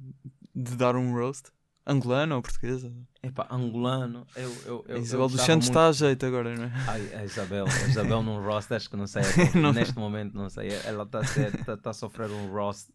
[0.54, 1.50] de dar um roast?
[1.88, 2.92] Angolano ou portuguesa?
[3.22, 4.26] Epá, angolano.
[4.34, 6.72] Eu, eu, eu, Isabel dos Santos está a jeito agora, não é?
[6.88, 9.22] Ai, a Isabel, a Isabel num roast, acho que não sei.
[9.54, 9.72] não.
[9.72, 10.70] Neste momento, não sei.
[10.84, 12.92] Ela está a, tá, tá a sofrer um roast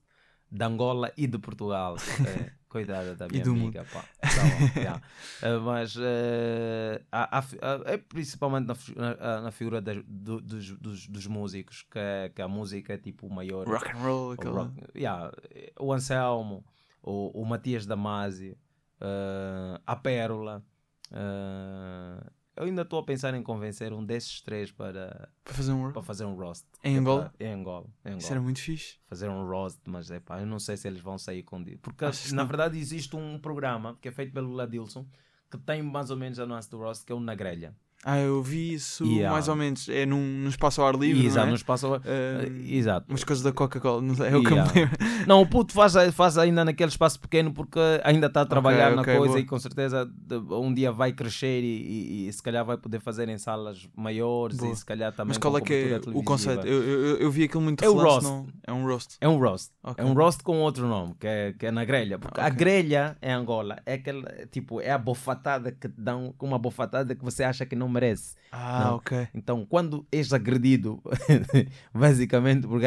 [0.51, 1.95] de Angola e de Portugal.
[2.27, 3.85] É, coitada da minha amiga.
[3.91, 4.05] Pá.
[4.21, 5.01] Tá bom, yeah.
[5.43, 7.43] uh, mas uh, há, há,
[7.85, 12.93] é principalmente na, na figura das, do, dos, dos, dos, músicos que, que a música
[12.93, 13.67] é tipo o maior.
[13.67, 15.31] Rock and roll, o, rock, yeah,
[15.79, 16.63] o Anselmo,
[17.03, 18.57] o, o Matias Damasio
[19.01, 20.63] uh, a Pérola.
[21.11, 25.91] Uh, eu ainda estou a pensar em convencer um desses três para, para, fazer, um...
[25.91, 26.65] para fazer um roast.
[26.83, 27.33] Em Angola?
[27.39, 27.87] Em Angola.
[28.03, 28.19] Em Angola.
[28.19, 28.97] Isso era muito fixe.
[29.07, 31.63] Fazer um roast, mas é pá, eu não sei se eles vão sair com.
[31.81, 35.05] Porque na verdade existe um programa que é feito pelo Ladilson
[35.51, 37.75] que tem mais ou menos a nuance do roast, que é o Na Grelha.
[38.03, 39.31] Ah, eu vi isso yeah.
[39.31, 39.87] mais ou menos.
[39.87, 41.25] É num, num espaço ao ar livre.
[41.25, 41.55] Exato, não é?
[41.55, 43.05] espaço ao ar uh, Exato.
[43.09, 44.29] Umas coisas da Coca-Cola, não sei.
[44.29, 44.71] É o yeah.
[44.71, 44.89] que
[45.27, 48.95] Não, o puto faz, faz ainda naquele espaço pequeno porque ainda está a trabalhar okay,
[48.95, 49.39] na okay, coisa boa.
[49.39, 50.09] e com certeza
[50.49, 54.57] um dia vai crescer e, e, e, se calhar vai poder fazer em salas maiores
[54.57, 54.73] boa.
[54.73, 55.29] e se calhar também.
[55.29, 56.65] Mas qual é que é o conceito?
[56.65, 58.23] Eu, eu, eu, vi aquilo muito é o roast.
[58.23, 58.47] Não...
[58.65, 59.17] É um roast.
[59.21, 59.71] É um roast.
[59.83, 60.03] Okay.
[60.03, 62.17] É um roast com outro nome, que é, que é na grelha.
[62.17, 66.57] Porque a grelha em Angola é aquele tipo, é a bofatada que te dão, uma
[66.57, 68.35] bofatada que você acha que não merece.
[68.51, 68.95] Ah, não.
[68.95, 69.27] ok.
[69.33, 71.01] Então, quando és agredido,
[71.93, 72.85] basicamente, porque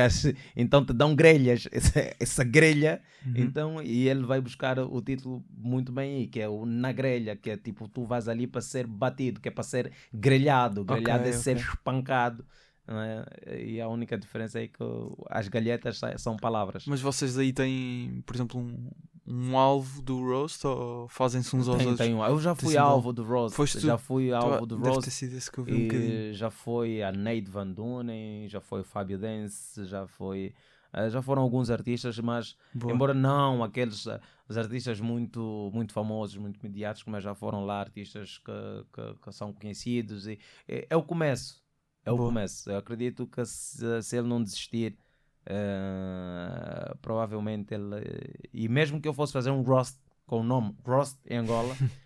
[0.54, 3.32] então te dão grelhas, essa, essa grelha, uhum.
[3.36, 7.34] então, e ele vai buscar o título muito bem aí, que é o na grelha,
[7.34, 11.20] que é tipo, tu vais ali para ser batido, que é para ser grelhado, grelhado
[11.20, 11.42] okay, é okay.
[11.42, 12.44] ser espancado.
[12.86, 13.62] É?
[13.64, 14.84] E a única diferença é que
[15.30, 16.84] as galhetas são palavras.
[16.86, 18.90] Mas vocês aí têm, por exemplo, um,
[19.26, 22.06] um alvo do roast ou fazem-se uns aos tem, outros?
[22.06, 23.56] Tem, eu já fui alvo do roast.
[23.56, 25.04] Foste já fui alvo do roast.
[25.04, 25.88] Ter sido esse que eu vi
[26.30, 30.54] um já foi a Nate Van Dunen, já foi o Fábio Dance, já foi.
[30.92, 32.92] Uh, já foram alguns artistas, mas Boa.
[32.92, 37.80] embora não aqueles uh, os artistas muito, muito famosos, muito mediáticos, mas já foram lá
[37.80, 38.52] artistas que,
[38.92, 40.28] que, que são conhecidos.
[40.28, 41.64] E, é, é o começo.
[42.04, 42.28] É o Boa.
[42.28, 42.70] começo.
[42.70, 44.98] Eu acredito que se, se ele não desistir
[45.46, 48.48] Uh, provavelmente ele.
[48.52, 51.74] E mesmo que eu fosse fazer um roast com o nome Roast em Angola,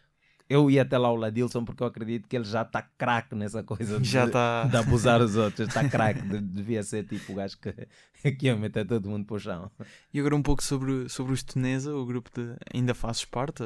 [0.49, 3.63] eu ia até lá o Ladilson porque eu acredito que ele já está craque nessa
[3.63, 4.65] coisa de, tá...
[4.65, 5.69] de abusar os outros.
[5.69, 9.37] Está craque, de, devia ser tipo o gajo que, que ia meter todo mundo para
[9.37, 9.71] o chão.
[10.13, 12.57] E agora um pouco sobre, sobre os Tunesa, o grupo de.
[12.73, 13.63] Ainda fazes parte,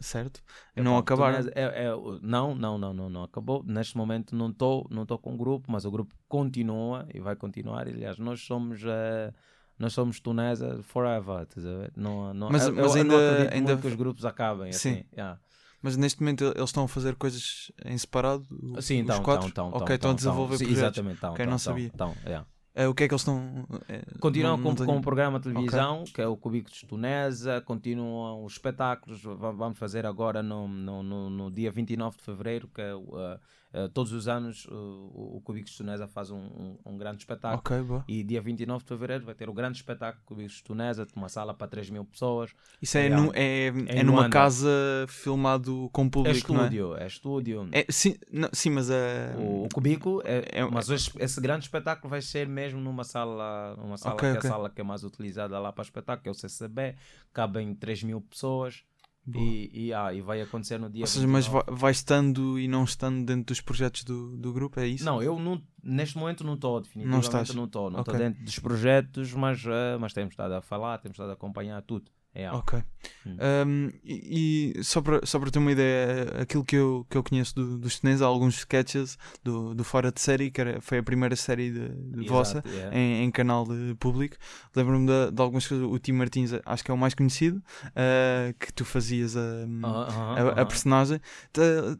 [0.00, 0.40] certo?
[0.76, 1.38] É, não acabaram?
[1.52, 1.90] É, é,
[2.22, 3.64] não, não, não, não, não acabou.
[3.64, 7.88] Neste momento não estou não com o grupo, mas o grupo continua e vai continuar.
[7.88, 8.82] Aliás, nós somos.
[8.84, 9.34] Uh,
[9.76, 11.48] nós somos Tunesa forever,
[11.96, 14.90] não, não, mas, eu, mas eu ainda, ainda que os grupos acabem Sim.
[14.90, 15.04] assim.
[15.16, 15.40] Yeah.
[15.82, 18.46] Mas neste momento eles estão a fazer coisas em separado?
[18.80, 19.48] Sim, então, os quatro?
[19.48, 20.98] Então, ok, estão a desenvolver sim, projetos.
[20.98, 21.86] Exatamente, então, okay, então, não sabia.
[21.86, 22.46] Então, yeah.
[22.72, 23.66] É, o que é que eles estão.
[23.88, 24.88] É, continuam não, não com, tenho...
[24.88, 26.12] com um programa de televisão, okay.
[26.14, 29.22] que é o Cubicos de Tunesa, continuam os espetáculos.
[29.22, 33.38] Vamos fazer agora no, no, no, no dia 29 de fevereiro, que é uh,
[33.72, 37.60] Uh, todos os anos uh, o Cubicos de Tunesa faz um, um, um grande espetáculo.
[37.60, 41.28] Okay, e dia 29 de fevereiro vai ter o grande espetáculo Cubicos de Tunesa, uma
[41.28, 42.50] sala para 3 mil pessoas.
[42.82, 44.68] Isso é, é, no, é, é, é numa casa
[45.08, 46.34] filmado com é público.
[46.34, 47.02] É estúdio, é?
[47.04, 47.68] é estúdio.
[47.70, 49.36] É, sim, não, sim, mas é.
[49.38, 53.76] O, o Cubico, é, é, mas esse, esse, grande espetáculo vai ser mesmo numa sala,
[53.76, 56.28] numa sala okay, que é a sala que é mais utilizada lá para espetáculo, que
[56.28, 56.96] é o CCB,
[57.32, 58.82] cabem 3 mil pessoas.
[59.28, 61.02] E, e, ah, e vai acontecer no dia.
[61.02, 61.64] Ou seja, 29.
[61.68, 65.04] mas vai, estando e não estando dentro dos projetos do, do grupo, é isso?
[65.04, 67.90] Não, eu não, neste momento não estou, definitivamente não, não estou.
[67.90, 68.26] Não estou okay.
[68.26, 72.10] dentro dos projetos, mas, uh, mas temos estado a falar, temos estado a acompanhar tudo.
[72.32, 72.80] É ok.
[73.26, 73.36] Hum.
[73.66, 77.54] Um, e, e, só para só ter uma ideia, aquilo que eu, que eu conheço
[77.56, 81.02] do, dos chineses, há alguns sketches do, do Fora de Série, que era, foi a
[81.02, 82.96] primeira série de, de vossa yeah.
[82.96, 84.36] em, em, canal de público.
[84.76, 85.84] Lembro-me de, de, algumas coisas.
[85.84, 89.66] O Tim Martins, acho que é o mais conhecido, uh, que tu fazias a, uh
[89.66, 91.20] -huh, a, a, a, personagem.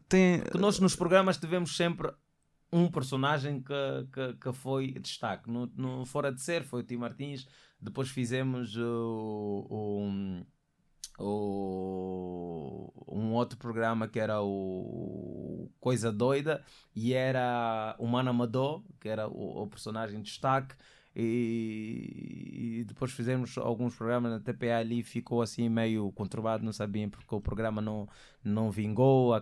[0.07, 0.39] Tem...
[0.39, 2.09] Que nós nos programas tivemos sempre
[2.71, 3.73] um personagem que,
[4.13, 5.51] que, que foi destaque.
[5.51, 7.45] No, no Fora de Ser foi o Tim Martins
[7.81, 10.43] depois fizemos o, o,
[11.19, 16.63] o, um outro programa que era o Coisa Doida
[16.95, 20.75] e era o Mano Amador, que era o, o personagem de destaque.
[21.13, 27.09] E, e, depois fizemos alguns programas na TPA ali ficou assim meio conturbado, não sabiam
[27.09, 28.07] porque o programa não,
[28.41, 29.41] não vingou, a,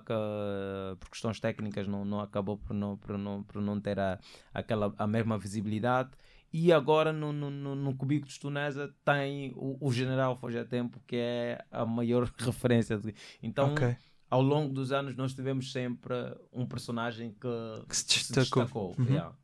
[0.99, 4.17] por questões técnicas não, não acabou por não, por não, por não ter a,
[4.51, 6.09] aquela, a mesma visibilidade
[6.51, 10.99] e agora no, no, no Cubico de Tunesa tem o, o General Foge a Tempo,
[11.05, 12.99] que é a maior referência.
[13.41, 13.95] Então, okay.
[14.29, 16.13] ao longo dos anos, nós tivemos sempre
[16.51, 18.23] um personagem que, que se destacou.
[18.23, 19.05] Se destacou uhum.
[19.05, 19.35] yeah.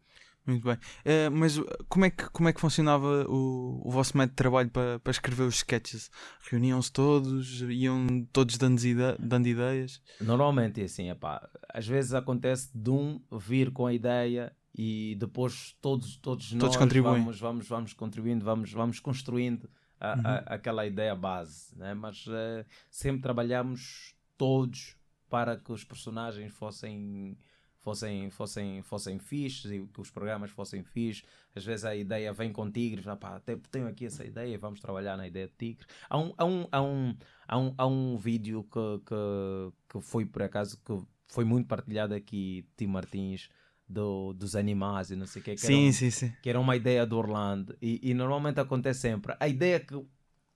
[0.45, 0.75] Muito bem.
[0.75, 4.69] Uh, mas como é, que, como é que funcionava o, o vosso método de trabalho
[4.69, 6.11] para, para escrever os sketches?
[6.51, 7.61] Reuniam-se todos?
[7.61, 9.99] Iam todos dando, ide dando ideias?
[10.21, 15.75] Normalmente é assim, epá, às vezes acontece de um vir com a ideia e depois
[15.81, 16.75] todos, todos, todos nós.
[17.19, 19.69] Vamos, vamos, vamos contribuindo, vamos, vamos construindo
[19.99, 20.21] a, uhum.
[20.25, 21.93] a, aquela ideia base, né?
[21.93, 24.97] mas uh, sempre trabalhamos todos
[25.29, 27.37] para que os personagens fossem
[27.85, 31.23] fossem, fossem, fossem fixes e que os programas fossem fixes.
[31.55, 35.15] Às vezes a ideia vem com tigres, ah, pá, tenho aqui essa ideia, vamos trabalhar
[35.15, 35.87] na ideia de tigres.
[36.09, 37.17] Há um, há um, há um,
[37.47, 42.15] há um, há um vídeo que, que, que foi por acaso que foi muito partilhado
[42.15, 43.49] aqui, Tim Martins,
[43.87, 45.55] do, dos animais e não sei o que.
[45.55, 46.33] que sim, era um, sim, sim.
[46.41, 47.77] Que era uma ideia do Orlando.
[47.81, 49.35] E, e normalmente acontece sempre.
[49.39, 49.95] A ideia que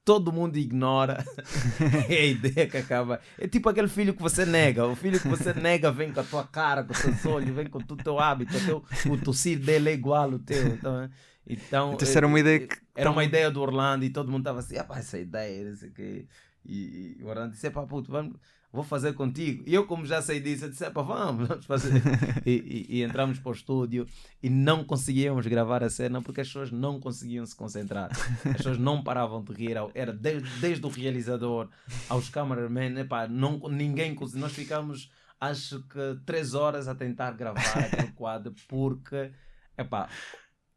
[0.03, 1.23] todo mundo ignora
[2.09, 3.19] é a ideia que acaba.
[3.37, 4.87] É tipo aquele filho que você nega.
[4.87, 7.67] O filho que você nega vem com a tua cara, com os teus olhos, vem
[7.67, 8.57] com todo o teu hábito.
[8.57, 10.67] O, teu, o tossir dele é igual ao teu.
[10.67, 11.09] Então, é,
[11.47, 12.77] então, então era uma ideia que...
[12.95, 15.89] Era uma ideia do Orlando e todo mundo estava assim, ah, essa ideia, não sei
[15.89, 16.27] o quê.
[16.65, 18.35] E, e o Orlando disse, pá, puto, vamos
[18.71, 19.63] vou fazer contigo.
[19.65, 22.01] E eu, como já sei disso, eu disse: Epa, vamos, vamos fazer.
[22.45, 24.05] e, e, e, entramos para o estúdio
[24.41, 28.11] e não conseguíamos gravar a cena porque as pessoas não conseguiam se concentrar.
[28.45, 29.75] As pessoas não paravam de rir.
[29.93, 31.69] Era desde, desde o realizador
[32.07, 34.41] aos cameramen, epá, não, ninguém conseguia.
[34.41, 39.31] Nós ficámos, acho que, três horas a tentar gravar aquele quadro porque,
[39.77, 40.07] epá,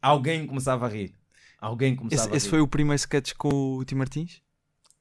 [0.01, 1.15] alguém começava a rir.
[1.59, 2.37] Alguém começava esse, a rir.
[2.39, 4.43] Esse foi o primeiro sketch com o Tim Martins?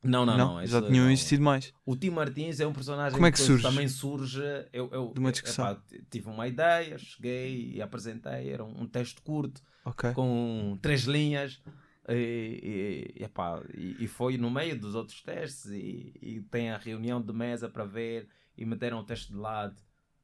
[0.03, 0.55] Não, não, não.
[0.55, 1.11] não já tinham não.
[1.11, 1.71] existido mais.
[1.85, 3.63] O Tim Martins é um personagem Como é que, que surge?
[3.63, 4.41] também surge.
[4.73, 5.69] Eu, eu, de uma discussão.
[5.69, 8.49] Epá, tive uma ideia, cheguei e apresentei.
[8.49, 10.11] Era um, texto curto okay.
[10.13, 11.61] com três linhas.
[12.09, 15.65] E, e, epá, e, e, foi no meio dos outros testes.
[15.65, 18.27] E, e tem a reunião de mesa para ver.
[18.57, 19.75] E meteram o texto de lado.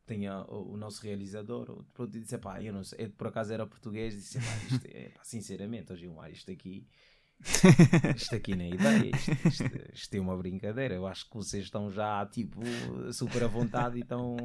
[0.08, 1.70] Tinha o, o nosso realizador.
[1.70, 3.06] O produto disse: pá, eu não sei.
[3.06, 4.16] Eu, por acaso era português.
[4.16, 4.40] Disse:
[4.72, 6.88] isto é, sinceramente, hoje isto aqui
[8.16, 9.64] isto aqui nem ideia, isto, isto,
[9.94, 10.96] isto, é uma brincadeira.
[10.96, 12.62] Eu acho que vocês estão já tipo
[13.14, 14.36] super à vontade e estão.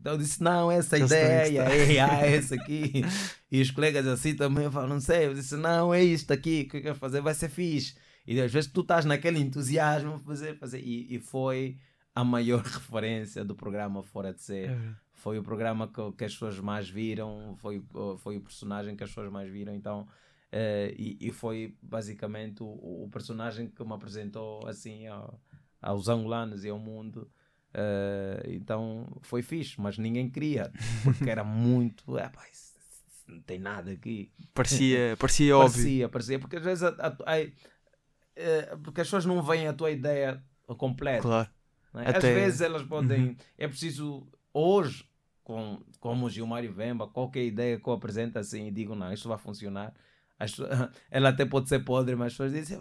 [0.00, 3.02] Então eu disse: não, essa ideia, é, é essa aqui.
[3.50, 5.26] E os colegas assim também falam: não sei.
[5.26, 7.94] Eu disse: não, é isto aqui que eu quero fazer, vai ser fixe.
[8.26, 10.80] E às vezes tu estás naquele entusiasmo fazer, fazer.
[10.80, 11.78] E, e foi
[12.14, 14.70] a maior referência do programa Fora de Ser.
[14.70, 14.94] É.
[15.12, 17.82] Foi o programa que, que as pessoas mais viram, foi,
[18.18, 19.74] foi o personagem que as pessoas mais viram.
[19.74, 20.06] Então
[20.54, 25.40] Uh, e, e, foi basicamente o, o, personagem que me apresentou assim ao,
[25.82, 27.28] aos angolanos e ao mundo.
[27.74, 30.70] Uh, então foi fixe, mas ninguém queria,
[31.02, 32.16] porque era muito.
[32.16, 34.30] É, pá, isso, isso não tem nada aqui.
[34.54, 35.72] Parecia, parecia óbvio.
[35.72, 39.72] Parecia, parecia, porque às vezes a, a, a, uh, porque as pessoas não veem a
[39.72, 40.40] tua ideia
[40.78, 41.22] completa.
[41.22, 41.50] Claro.
[41.94, 42.16] É?
[42.16, 43.30] Às vezes elas podem.
[43.30, 43.36] Uhum.
[43.58, 44.24] É preciso.
[44.52, 45.04] Hoje,
[45.42, 49.28] com, como o Gilmário Vemba, qualquer ideia que eu apresento assim e digo, não, isto
[49.28, 49.92] vai funcionar
[50.38, 50.56] as,
[51.10, 52.78] ela até pode ser podre, mas as pessoas dizem,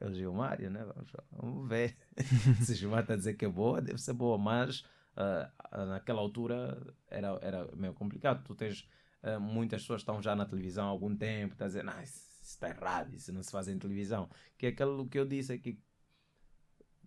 [0.00, 0.84] é o Gilmário, né?
[0.84, 1.96] Vamos, vamos ver.
[2.62, 4.80] Se o Gilmário está a dizer que é boa, deve ser boa, mas
[5.16, 8.44] uh, naquela altura era, era meio complicado.
[8.44, 8.88] Tu tens
[9.22, 12.00] uh, muitas pessoas que estão já na televisão há algum tempo, estão a dizer, não,
[12.02, 14.28] isso, está errado, isso não se faz em televisão.
[14.56, 15.80] Que é aquilo que eu disse aqui.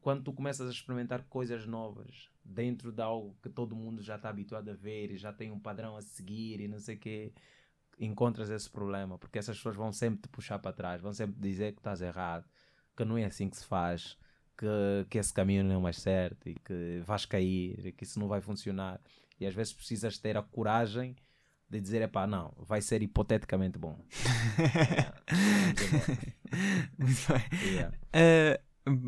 [0.02, 4.30] Quando tu começas a experimentar coisas novas dentro de algo que todo mundo já está
[4.30, 7.34] habituado a ver e já tem um padrão a seguir e não sei o quê
[8.00, 11.74] encontras esse problema, porque essas pessoas vão sempre te puxar para trás, vão sempre dizer
[11.74, 12.46] que estás errado,
[12.96, 14.18] que não é assim que se faz,
[14.58, 18.20] que, que esse caminho não é mais certo e que vais cair, e que isso
[18.20, 19.00] não vai funcionar.
[19.40, 21.16] E às vezes precisas ter a coragem
[21.70, 24.00] de dizer, é pá, não, vai ser hipoteticamente bom.
[26.98, 27.44] Muito bem.
[27.74, 27.96] Yeah.
[28.16, 28.67] Uh,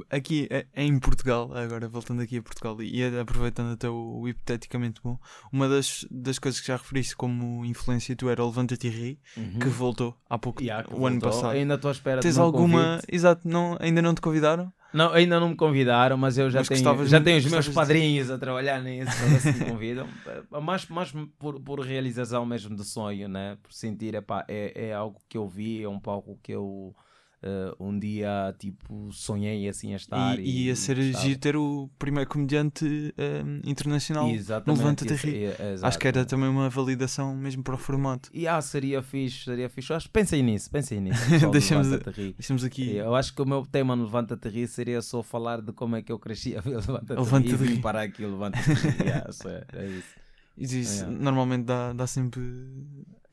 [0.10, 5.02] aqui é, é em Portugal, agora voltando aqui a Portugal e aproveitando até o, hipoteticamente
[5.04, 5.18] bom,
[5.52, 9.20] uma das, das coisas que já referiste como influência tu era o Levanta-te e Ri,
[9.38, 9.60] uhum.
[9.60, 11.52] que voltou há pouco, yeah, o ano passado.
[11.52, 12.84] Ainda estou à espera Tens alguma.
[12.84, 13.16] Convite.
[13.16, 14.72] Exato, não, ainda não te convidaram?
[14.92, 18.28] Não, ainda não me convidaram, mas eu já mas tenho, já tenho os meus padrinhos
[18.28, 18.34] de...
[18.34, 20.08] a trabalhar nisso se me convidam.
[20.62, 23.58] mais mais por, por realização mesmo de sonho, né?
[23.62, 26.96] Por sentir, epá, é, é algo que eu vi, é um palco que eu
[27.42, 30.38] Uh, um dia, tipo, sonhei assim a estar.
[30.38, 35.46] E, e, a ser giro ter o primeiro comediante um, internacional no Levanta-te Ri.
[35.82, 38.30] Acho que era também uma validação mesmo para o formato.
[38.34, 39.94] E ah, seria fixe, seria fixe.
[39.94, 41.22] Acho, pensei nisso, pensei nisso.
[41.50, 41.88] deixamos,
[42.36, 42.98] deixamos aqui.
[42.98, 46.02] Eu acho que o meu tema no Levanta-te Ri seria só falar de como é
[46.02, 48.98] que eu cresci a ver Levanta-te Levanta Ri e parar aqui o Levanta-te Ri.
[49.08, 50.20] yeah, é, é isso.
[50.58, 51.24] Isso yeah.
[51.24, 52.42] normalmente dá, dá sempre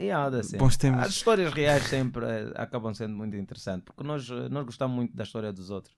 [0.00, 0.58] yeah, sempre.
[0.58, 1.06] bons temas.
[1.06, 5.16] As histórias reais sempre uh, acabam sendo muito interessantes porque nós, uh, nós gostamos muito
[5.16, 5.96] da história dos outros.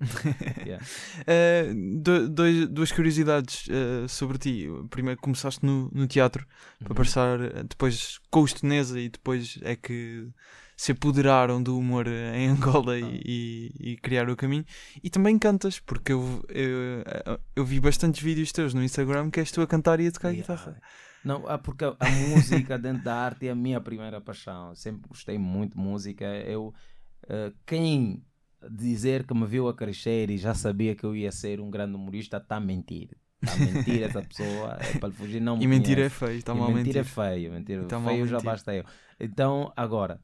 [0.66, 0.84] yeah.
[0.84, 3.66] uh, do, dois, duas curiosidades
[4.08, 4.68] sobre ti.
[4.90, 6.46] Primeiro, começaste no, no teatro
[6.80, 6.86] uhum.
[6.86, 10.28] para passar depois com os Teneza e depois é que
[10.80, 13.20] se apoderaram do humor em Angola e, ah.
[13.22, 14.64] e, e, criar o caminho.
[15.04, 19.50] E também cantas, porque eu, eu, eu, vi bastantes vídeos teus no Instagram que és
[19.50, 20.40] tu a cantar e a tocar yeah.
[20.40, 20.80] guitarra.
[21.24, 24.74] Não, ah, porque a música dentro da arte é a minha primeira paixão.
[24.74, 26.24] Sempre gostei muito de música.
[26.24, 26.74] Eu,
[27.24, 28.24] uh, quem
[28.70, 31.94] dizer que me viu a crescer e já sabia que eu ia ser um grande
[31.94, 33.16] humorista está a mentir.
[33.42, 36.68] Está a mentir essa pessoa, é para fugir, não E mentira é feio, está mal
[36.68, 36.84] mentir.
[36.84, 38.84] Mentira é feio, mentira tá feio já basta eu.
[39.18, 40.20] Então, agora,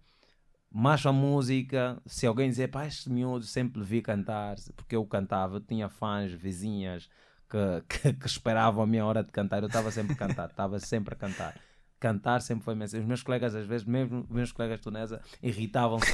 [0.70, 5.56] mas a música, se alguém dizer, pá, este miúdo sempre vi cantar, porque eu cantava,
[5.56, 7.08] eu tinha fãs, vizinhas
[7.48, 10.78] que, que, que esperavam a minha hora de cantar, eu estava sempre a cantar, estava
[10.78, 11.54] sempre a cantar.
[11.98, 12.98] Cantar sempre foi imenso.
[12.98, 16.12] Os meus colegas, às vezes, mesmo meus colegas tunesa, irritavam-se.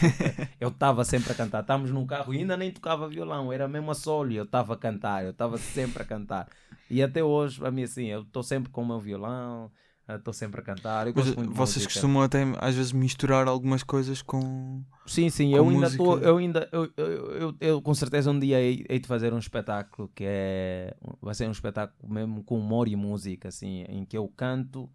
[0.61, 1.63] eu estava sempre a cantar.
[1.63, 4.77] Estávamos num carro e ainda nem tocava violão, era mesmo a solo eu estava a
[4.77, 6.49] cantar, eu estava sempre a cantar.
[6.89, 9.73] E até hoje, para mim, assim, eu estou sempre com o meu violão,
[10.17, 11.07] estou sempre a cantar.
[11.07, 14.83] Eu Mas vocês costumam até às vezes misturar algumas coisas com.
[15.07, 16.19] Sim, sim, com eu ainda estou.
[16.19, 16.69] Eu ainda.
[16.73, 20.25] Eu, eu, eu, eu, com certeza um dia hei, hei de fazer um espetáculo que
[20.27, 20.97] é.
[21.21, 24.91] Vai ser um espetáculo mesmo com humor e música, assim, em que eu canto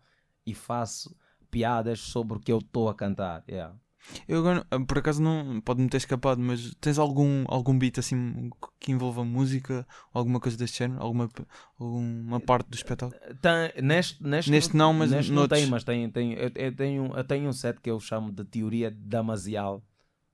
[0.45, 1.15] e faço
[1.49, 3.43] piadas sobre o que eu estou a cantar.
[3.49, 3.76] Yeah.
[4.28, 8.49] Eu agora, ah, por acaso, não pode-me ter escapado, mas tens algum, algum beat assim
[8.80, 11.01] que envolva música, alguma coisa deste género?
[11.01, 11.30] Alguma,
[11.80, 13.20] alguma parte do espetáculo?
[13.41, 17.14] Tem, neste, neste, neste não, mas neste não tem, mas tem, tem, eu, eu, tenho,
[17.16, 19.84] eu tenho um set que eu chamo de teoria damasial,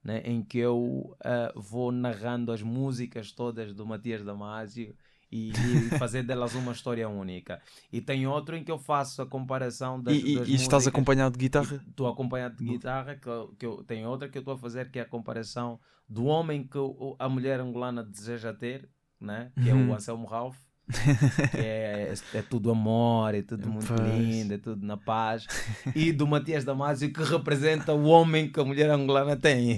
[0.04, 4.96] né, em que eu uh, vou narrando as músicas todas do Matias Damasio
[5.34, 7.60] e, e fazer delas uma história única.
[7.92, 11.34] E tem outro em que eu faço a comparação das, e, das e estás acompanhado
[11.34, 11.84] de guitarra?
[11.90, 15.00] Estou acompanhado de guitarra, que, que eu, tem outra que eu estou a fazer que
[15.00, 16.78] é a comparação do homem que
[17.18, 18.88] a mulher angolana deseja ter,
[19.20, 19.52] né?
[19.60, 19.96] que é o uhum.
[19.96, 20.58] Anselmo Ralph,
[21.58, 24.14] é, é, tudo amor, é tudo muito paz.
[24.14, 25.48] lindo, é tudo na paz.
[25.96, 29.78] E do Matias Damasio, que representa o homem que a mulher angolana tem,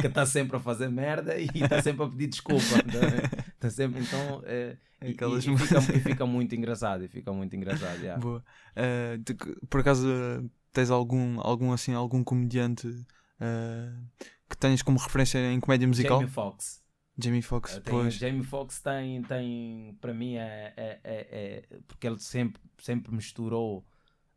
[0.00, 2.76] que está sempre a fazer merda e está sempre a pedir desculpa.
[3.60, 7.04] Tá sempre, então, é, e, e, fica, e, fica, muito engraçado.
[7.04, 8.00] E fica muito engraçado.
[8.00, 8.20] Yeah.
[8.20, 8.42] Boa.
[8.74, 10.08] Uh, por acaso
[10.72, 16.18] tens algum, algum, assim, algum comediante uh, que tens como referência em comédia musical?
[16.18, 16.80] Jamie Foxx.
[17.22, 18.14] Jamie Foxx, tem, pois.
[18.14, 23.84] Jamie Foxx tem, tem para mim, é, é, é, é, porque ele sempre, sempre misturou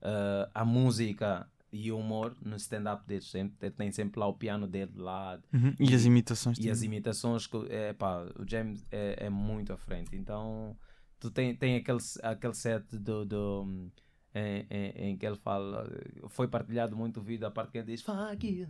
[0.01, 3.21] uh, a música e o humor no stand-up dele.
[3.21, 5.39] Sempre, tem sempre lá o piano dele lá.
[5.51, 5.74] Uhum.
[5.80, 6.59] E, e, as imitações.
[6.59, 10.15] E as imitações, que, é, pá, o James é, é muito à frente.
[10.15, 10.78] Então,
[11.19, 13.91] tu tem, tem aquele, aquele set do, do
[14.36, 15.89] em, em, em, que ele fala,
[16.30, 18.67] foi partilhado muito o vídeo, a parte que ele diz, fuck you,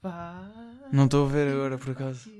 [0.00, 2.30] fuck Não estou a ver agora, por acaso.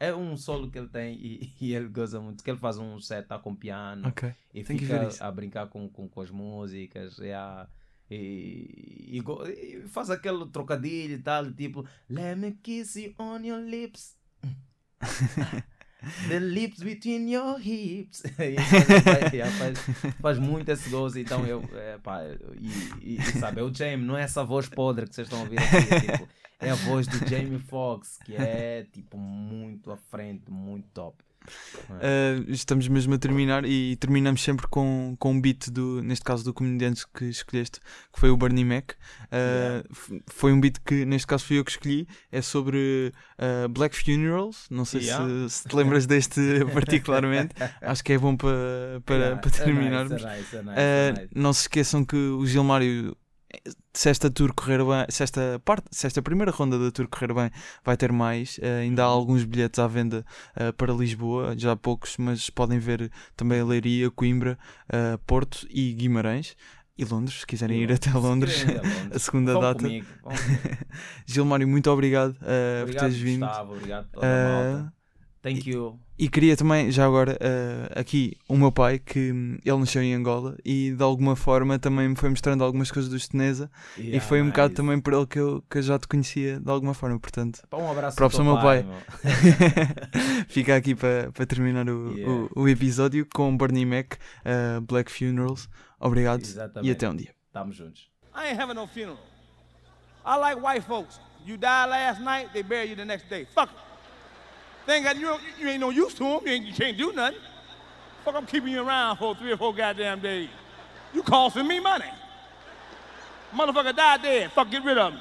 [0.00, 2.42] É um solo que ele tem e, e, ele goza muito.
[2.42, 4.34] Que ele faz um set tá com piano okay.
[4.52, 7.18] e Tem fica a brincar com, com, com as músicas.
[7.18, 7.68] E, a,
[8.10, 13.60] e, e, e, faz aquele trocadilho e tal, tipo Let me kiss you on your
[13.60, 14.16] lips.
[16.28, 18.22] The lips between your hips.
[18.36, 19.78] faz, faz,
[20.20, 21.18] faz, muito esse gozo.
[21.18, 22.20] Então eu, é, pá,
[23.00, 25.42] e, e, sabe, é o James, não é essa voz podre que vocês estão a
[25.42, 25.94] ouvir aqui.
[25.94, 26.28] É, tipo,
[26.60, 31.22] é a voz do Jamie Foxx, que é tipo muito à frente, muito top.
[31.90, 36.44] Uh, estamos mesmo a terminar e terminamos sempre com, com um beat do, neste caso
[36.44, 37.80] do comediante que escolheste,
[38.12, 38.92] que foi o Bernie Mac.
[38.92, 38.94] Uh,
[39.32, 39.84] yeah.
[40.28, 42.08] Foi um beat que neste caso fui eu que escolhi.
[42.30, 44.66] É sobre uh, Black Funerals.
[44.70, 45.48] Não sei yeah.
[45.48, 46.40] se, se, te lembras deste
[46.72, 47.54] particularmente.
[47.80, 49.40] Acho que é bom para, para, yeah.
[49.40, 50.22] para terminarmos.
[50.22, 53.16] Nice, nice, não se esqueçam que o Gilmário
[53.92, 57.32] se esta tour correr bem, se esta parte, se esta primeira ronda da tour correr
[57.32, 57.50] bem,
[57.84, 58.58] vai ter mais.
[58.58, 60.24] Uh, ainda há alguns bilhetes à venda
[60.56, 65.66] uh, para Lisboa, já há poucos, mas podem ver também a Leiria, Coimbra, uh, Porto
[65.70, 66.56] e Guimarães.
[66.96, 69.10] E Londres, se quiserem ir até Londres, Londres.
[69.12, 69.82] a segunda Vão data.
[69.82, 70.06] Comigo.
[71.26, 73.44] Gilmário, muito obrigado, obrigado por teres vindo.
[73.44, 74.92] Gustavo, obrigado pela
[75.44, 76.00] Thank you.
[76.18, 79.18] E queria também, já agora, uh, aqui, o meu pai, que
[79.62, 83.16] ele nasceu em Angola e de alguma forma também me foi mostrando algumas coisas do
[83.16, 84.52] Esteneza yeah, e foi um nice.
[84.52, 87.60] bocado também por ele que eu, que eu já te conhecia de alguma forma, portanto.
[87.74, 88.84] um abraço próprio ao meu pai.
[88.84, 89.02] pai.
[90.48, 92.48] Fica aqui para pa terminar o, yeah.
[92.54, 95.68] o, o, episódio com Bernie Mac, uh, Black Funerals.
[96.00, 96.88] Obrigado Exatamente.
[96.88, 97.34] e até um dia.
[97.48, 98.08] Estamos juntos.
[98.34, 99.18] I ain't having no funeral.
[100.24, 101.20] I like white folks.
[101.44, 103.44] You die last night, they bury you the next day.
[103.44, 103.93] Fuck it.
[104.86, 106.40] They ain't got, you, you ain't no use to them.
[106.44, 107.40] You, ain't, you can't do nothing.
[108.24, 110.48] Fuck, I'm keeping you around for three or four goddamn days.
[111.12, 112.10] You costing me money.
[113.52, 114.52] Motherfucker died dead.
[114.52, 115.20] Fuck, get rid of him.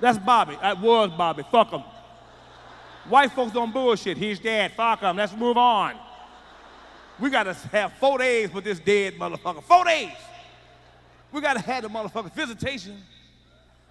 [0.00, 0.56] That's Bobby.
[0.60, 1.44] That was Bobby.
[1.50, 1.82] Fuck him.
[3.08, 4.16] White folks don't bullshit.
[4.16, 4.72] He's dead.
[4.72, 5.16] Fuck him.
[5.16, 5.94] Let's move on.
[7.18, 9.62] We got to have four days with this dead motherfucker.
[9.62, 10.12] Four days.
[11.32, 13.02] We got to have the motherfucker visitation,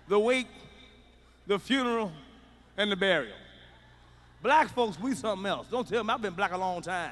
[0.08, 0.48] the wake,
[1.46, 2.12] the funeral,
[2.78, 3.36] and the burial.
[4.48, 5.68] Black folks, we something else.
[5.70, 7.12] Don't tell me I've been black a long time.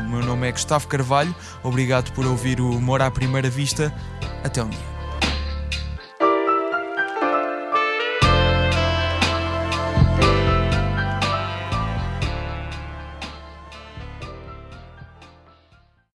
[0.00, 3.92] O meu nome é Gustavo Carvalho, obrigado por ouvir o Humor à Primeira Vista.
[4.44, 4.99] Até um dia.